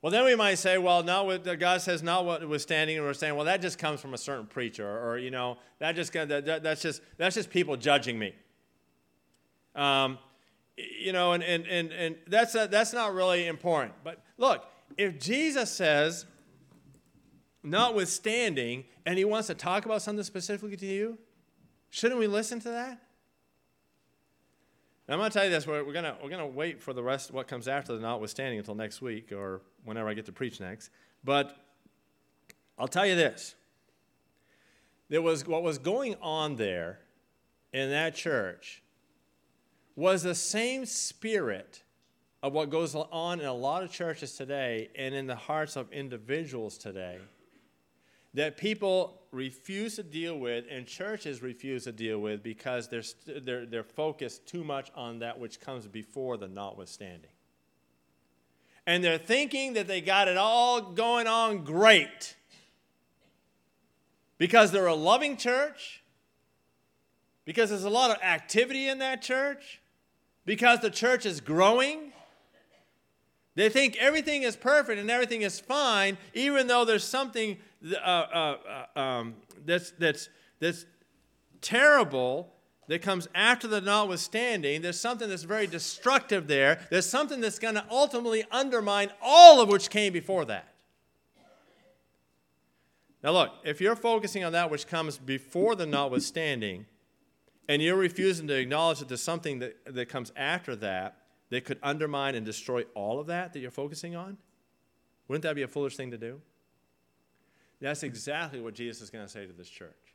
Well, 0.01 0.12
then 0.12 0.25
we 0.25 0.36
might 0.36 0.55
say, 0.55 0.77
well, 0.77 1.01
not 1.03 1.25
what 1.25 1.43
God 1.60 1.81
says 1.81 2.03
notwithstanding, 2.03 2.97
and 2.97 3.05
we're 3.05 3.13
saying, 3.13 3.36
well, 3.36 3.45
that 3.45 3.62
just 3.62 3.79
comes 3.79 3.99
from 3.99 4.13
a 4.13 4.17
certain 4.17 4.45
preacher, 4.45 4.88
or, 4.88 5.17
you 5.17 5.31
know, 5.31 5.57
that 5.79 5.95
just 5.95 6.13
that, 6.13 6.63
that's 6.63 6.81
just 6.81 7.01
that's 7.17 7.36
just 7.36 7.49
people 7.49 7.75
judging 7.77 8.19
me. 8.19 8.36
Um, 9.75 10.19
you 10.77 11.12
know, 11.12 11.33
and, 11.33 11.43
and, 11.43 11.65
and, 11.65 11.91
and 11.91 12.15
that's, 12.27 12.53
a, 12.53 12.67
that's 12.69 12.93
not 12.93 13.13
really 13.13 13.47
important. 13.47 13.93
But 14.03 14.21
look, 14.38 14.65
if 14.97 15.19
Jesus 15.19 15.71
says, 15.71 16.25
notwithstanding, 17.63 18.86
and 19.05 19.17
he 19.17 19.25
wants 19.25 19.47
to 19.47 19.55
talk 19.55 19.86
about 19.86 20.01
something 20.01 20.23
specifically 20.23 20.77
to 20.77 20.86
you, 20.86 21.17
shouldn't 21.89 22.19
we 22.19 22.27
listen 22.27 22.60
to 22.60 22.69
that? 22.69 23.01
Now, 25.07 25.13
I'm 25.13 25.19
going 25.19 25.31
to 25.31 25.33
tell 25.33 25.45
you 25.45 25.51
this. 25.51 25.65
We're, 25.65 25.83
we're 25.86 25.93
going 25.93 26.12
we're 26.21 26.29
gonna 26.29 26.45
wait 26.45 26.81
for 26.81 26.93
the 26.93 27.01
rest 27.01 27.29
of 27.29 27.36
what 27.36 27.47
comes 27.47 27.67
after 27.67 27.93
the 27.93 28.01
notwithstanding 28.01 28.60
until 28.60 28.75
next 28.75 29.01
week 29.01 29.31
or 29.31 29.62
whenever 29.88 30.10
I 30.10 30.13
get 30.13 30.26
to 30.26 30.32
preach 30.32 30.60
next. 30.60 30.89
But 31.23 31.56
I'll 32.78 32.88
tell 32.88 33.06
you 33.06 33.15
this. 33.15 33.56
There 35.10 35.21
was 35.21 35.47
what 35.47 35.63
was 35.63 35.78
going 35.78 36.15
on 36.21 36.58
there 36.58 37.00
in 37.73 37.89
that 37.89 38.13
church 38.13 38.84
was 39.95 40.21
the 40.23 40.36
same 40.36 40.86
spirit 40.86 41.84
of 42.43 42.54
what 42.54 42.69
goes 42.69 42.93
on 42.93 43.39
in 43.39 43.45
a 43.45 43.54
lot 43.54 43.84
of 43.84 43.91
churches 43.91 44.36
today 44.36 44.89
and 44.95 45.15
in 45.15 45.26
the 45.26 45.36
hearts 45.36 45.76
of 45.76 45.91
individuals 45.91 46.78
today 46.78 47.17
that 48.34 48.58
people 48.58 49.21
refuse 49.32 49.95
to 49.95 50.04
deal 50.04 50.38
with 50.38 50.65
and 50.69 50.86
churches 50.86 51.41
refuse 51.41 51.86
to 51.86 51.91
deal 51.91 52.19
with 52.19 52.43
because 52.43 52.88
they're, 52.88 53.04
they're, 53.41 53.65
they're 53.65 53.84
focused 53.84 54.45
too 54.45 54.63
much 54.63 54.91
on 54.95 55.19
that 55.19 55.39
which 55.39 55.60
comes 55.60 55.88
before 55.88 56.38
the 56.38 56.47
notwithstanding. 56.47 57.32
And 58.88 59.04
they're 59.04 59.17
thinking 59.17 59.73
that 59.73 59.88
they 59.88 60.00
got 60.00 60.30
it 60.30 60.38
all 60.38 60.82
going 60.82 61.28
on 61.28 61.65
great. 61.65 62.36
Because 64.38 64.71
they're 64.71 64.88
a 64.88 64.95
loving 64.95 65.36
church, 65.36 66.02
because 67.43 67.69
there's 67.69 67.84
a 67.84 67.89
lot 67.89 68.12
of 68.12 68.23
activity 68.23 68.88
in 68.88 69.00
that 69.00 69.21
church, 69.21 69.82
because 70.45 70.80
the 70.80 70.89
church 70.89 71.26
is 71.26 71.41
growing. 71.41 72.13
They 73.56 73.67
think 73.67 73.97
everything 73.97 74.43
is 74.43 74.56
perfect 74.56 75.00
and 75.00 75.12
everything 75.12 75.41
is 75.41 75.60
fine, 75.60 76.17
even 76.34 76.67
though 76.67 76.86
there's 76.86 77.04
something 77.04 77.58
uh, 77.91 77.97
uh, 77.97 78.58
uh, 78.95 79.00
um, 79.00 79.36
that's, 79.65 79.91
that's, 80.00 80.30
that's 80.60 80.86
terrible 81.60 82.54
that 82.88 83.02
comes 83.02 83.28
after 83.36 83.67
the 83.67 83.82
notwithstanding. 83.82 84.82
There's 84.82 85.00
something 85.00 85.30
that's 85.30 85.43
very 85.43 85.67
destructive 85.67 86.47
there. 86.47 86.86
There's 86.89 87.06
something 87.06 87.41
that's 87.41 87.60
going 87.60 87.76
to 87.76 87.86
ultimately 87.89 88.45
undermine 88.52 89.12
all 89.21 89.62
of 89.62 89.69
which 89.69 89.89
came 89.89 90.13
before 90.13 90.45
that. 90.45 90.73
Now, 93.23 93.32
look, 93.32 93.52
if 93.65 93.82
you're 93.82 93.95
focusing 93.95 94.43
on 94.43 94.54
that 94.54 94.71
which 94.71 94.88
comes 94.88 95.17
before 95.17 95.76
the 95.76 95.86
notwithstanding, 95.86 96.86
and 97.67 97.82
you're 97.82 97.97
refusing 97.97 98.47
to 98.47 98.54
acknowledge 98.54 99.00
that 99.00 99.10
there's 99.10 99.21
something 99.21 99.60
that, 99.60 99.76
that 99.93 100.08
comes 100.08 100.32
after 100.38 100.76
that 100.78 101.17
that 101.50 101.65
could 101.65 101.80
undermine 101.84 102.36
and 102.36 102.45
destroy 102.45 102.84
all 102.93 103.19
of 103.19 103.28
that 103.28 103.54
that 103.54 103.60
you're 103.60 103.71
focusing 103.71 104.15
on, 104.15 104.38
wouldn't 105.28 105.43
that 105.43 105.56
be 105.56 105.63
a 105.63 105.67
foolish 105.67 105.97
thing 105.97 106.12
to 106.12 106.17
do? 106.17 106.39
That's 107.82 108.04
exactly 108.04 108.62
what 108.62 108.73
Jesus 108.73 109.02
is 109.02 109.10
going 109.10 109.26
to 109.26 109.32
say 109.32 109.45
to 109.45 109.54
this 109.54 109.69
church. 109.69 110.06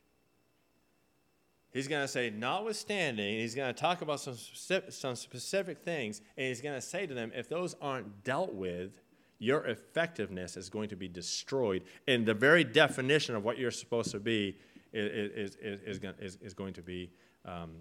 He's 1.73 1.87
going 1.87 2.03
to 2.03 2.07
say, 2.07 2.29
notwithstanding, 2.29 3.39
he's 3.39 3.55
going 3.55 3.73
to 3.73 3.79
talk 3.79 4.03
about 4.03 4.19
some 4.19 4.35
specific, 4.35 4.91
some 4.91 5.15
specific 5.15 5.79
things, 5.79 6.21
and 6.37 6.47
he's 6.47 6.61
going 6.61 6.75
to 6.75 6.81
say 6.81 7.07
to 7.07 7.13
them, 7.15 7.31
if 7.35 7.49
those 7.49 7.75
aren't 7.81 8.23
dealt 8.23 8.53
with, 8.53 8.91
your 9.39 9.65
effectiveness 9.65 10.55
is 10.55 10.69
going 10.69 10.89
to 10.89 10.95
be 10.95 11.07
destroyed. 11.07 11.83
And 12.07 12.27
the 12.27 12.35
very 12.35 12.63
definition 12.63 13.35
of 13.35 13.43
what 13.43 13.57
you're 13.57 13.71
supposed 13.71 14.11
to 14.11 14.19
be 14.19 14.55
is, 14.93 15.55
is, 15.59 15.79
is, 16.19 16.37
is, 16.41 16.53
going 16.53 16.73
to 16.73 16.83
be 16.83 17.09
um, 17.43 17.71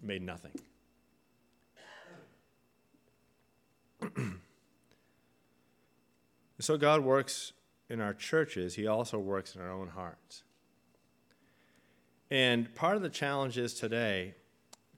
made 0.00 0.22
nothing. 0.22 0.52
so 6.60 6.78
God 6.78 7.00
works 7.02 7.52
in 7.90 8.00
our 8.00 8.14
churches, 8.14 8.76
He 8.76 8.86
also 8.86 9.18
works 9.18 9.56
in 9.56 9.60
our 9.60 9.72
own 9.72 9.88
hearts. 9.88 10.44
And 12.32 12.74
part 12.74 12.96
of 12.96 13.02
the 13.02 13.10
challenge 13.10 13.58
is 13.58 13.74
today 13.74 14.36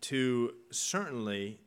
to 0.02 0.54
certainly 0.70 1.58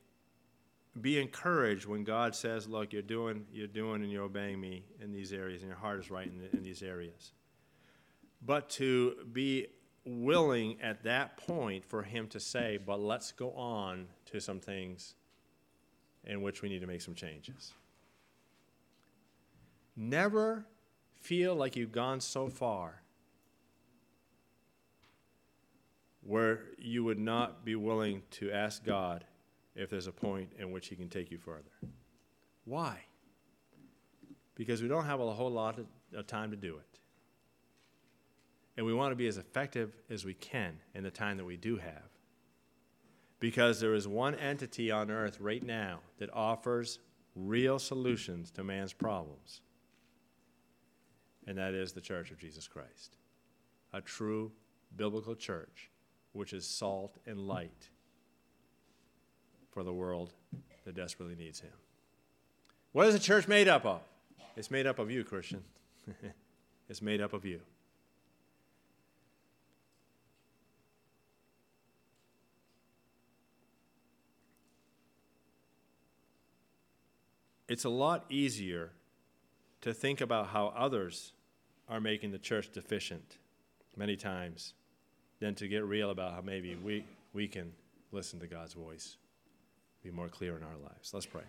be 1.01 1.19
encouraged 1.19 1.85
when 1.85 2.05
God 2.05 2.33
says, 2.35 2.69
"Look, 2.69 2.93
you're 2.93 3.01
doing, 3.01 3.45
you're 3.51 3.67
doing, 3.67 4.01
and 4.01 4.09
you're 4.09 4.23
obeying 4.23 4.61
me 4.61 4.85
in 5.01 5.11
these 5.11 5.33
areas, 5.33 5.63
and 5.63 5.69
your 5.69 5.77
heart 5.77 5.99
is 5.99 6.09
right 6.09 6.25
in, 6.25 6.47
in 6.53 6.63
these 6.63 6.81
areas." 6.81 7.33
But 8.41 8.69
to 8.79 9.25
be 9.33 9.67
willing 10.05 10.81
at 10.81 11.03
that 11.03 11.35
point 11.35 11.83
for 11.83 12.01
Him 12.01 12.29
to 12.29 12.39
say, 12.39 12.77
"But 12.77 13.01
let's 13.01 13.33
go 13.33 13.51
on 13.51 14.07
to 14.27 14.39
some 14.39 14.61
things 14.61 15.15
in 16.23 16.41
which 16.41 16.61
we 16.61 16.69
need 16.69 16.79
to 16.79 16.87
make 16.87 17.01
some 17.01 17.13
changes." 17.13 17.73
Never 19.97 20.65
feel 21.19 21.57
like 21.57 21.75
you've 21.75 21.91
gone 21.91 22.21
so 22.21 22.47
far 22.47 23.01
where 26.27 26.59
you 26.77 27.05
would 27.05 27.17
not 27.17 27.63
be 27.63 27.75
willing 27.75 28.21
to 28.29 28.51
ask 28.51 28.83
God 28.83 29.23
if 29.75 29.89
there's 29.89 30.07
a 30.07 30.11
point 30.11 30.51
in 30.59 30.71
which 30.71 30.89
He 30.89 30.95
can 30.95 31.07
take 31.07 31.31
you 31.31 31.37
further. 31.37 31.71
Why? 32.65 32.99
Because 34.53 34.81
we 34.81 34.89
don't 34.89 35.05
have 35.05 35.21
a 35.21 35.33
whole 35.33 35.49
lot 35.49 35.79
of 36.13 36.27
time 36.27 36.51
to 36.51 36.57
do 36.57 36.75
it. 36.75 36.99
And 38.75 38.85
we 38.85 38.93
want 38.93 39.13
to 39.13 39.15
be 39.15 39.27
as 39.27 39.37
effective 39.37 39.95
as 40.09 40.25
we 40.25 40.33
can 40.33 40.77
in 40.93 41.03
the 41.03 41.09
time 41.09 41.37
that 41.37 41.45
we 41.45 41.55
do 41.55 41.77
have. 41.77 42.09
Because 43.39 43.79
there 43.79 43.93
is 43.93 44.05
one 44.05 44.35
entity 44.35 44.91
on 44.91 45.09
earth 45.09 45.39
right 45.39 45.63
now 45.63 45.99
that 46.17 46.29
offers 46.33 46.99
real 47.35 47.79
solutions 47.79 48.51
to 48.51 48.65
man's 48.65 48.91
problems, 48.91 49.61
and 51.45 51.57
that 51.57 51.73
is 51.73 51.93
the 51.93 52.01
Church 52.01 52.31
of 52.31 52.37
Jesus 52.37 52.67
Christ, 52.67 53.15
a 53.93 54.01
true 54.01 54.51
biblical 54.95 55.35
church 55.35 55.89
which 56.37 56.53
is 56.53 56.65
salt 56.65 57.17
and 57.25 57.39
light 57.47 57.89
for 59.71 59.83
the 59.83 59.93
world 59.93 60.33
that 60.85 60.95
desperately 60.95 61.35
needs 61.35 61.59
him. 61.59 61.71
What 62.93 63.07
is 63.07 63.13
the 63.13 63.19
church 63.19 63.47
made 63.47 63.67
up 63.67 63.85
of? 63.85 64.01
It's 64.55 64.71
made 64.71 64.87
up 64.87 64.99
of 64.99 65.11
you, 65.11 65.23
Christian. 65.23 65.63
it's 66.89 67.01
made 67.01 67.21
up 67.21 67.33
of 67.33 67.43
you. 67.43 67.59
It's 77.67 77.83
a 77.83 77.89
lot 77.89 78.25
easier 78.29 78.91
to 79.81 79.93
think 79.93 80.21
about 80.21 80.47
how 80.47 80.67
others 80.67 81.33
are 81.89 81.99
making 81.99 82.31
the 82.31 82.37
church 82.37 82.71
deficient 82.71 83.37
many 83.95 84.15
times 84.15 84.73
than 85.39 85.55
to 85.55 85.67
get 85.67 85.83
real 85.83 86.09
about 86.09 86.33
how 86.33 86.41
maybe 86.41 86.75
we, 86.75 87.05
we 87.33 87.47
can 87.47 87.71
listen 88.11 88.39
to 88.39 88.47
God's 88.47 88.73
voice, 88.73 89.17
be 90.03 90.11
more 90.11 90.29
clear 90.29 90.57
in 90.57 90.63
our 90.63 90.77
lives. 90.83 91.13
Let's 91.13 91.25
pray. 91.25 91.43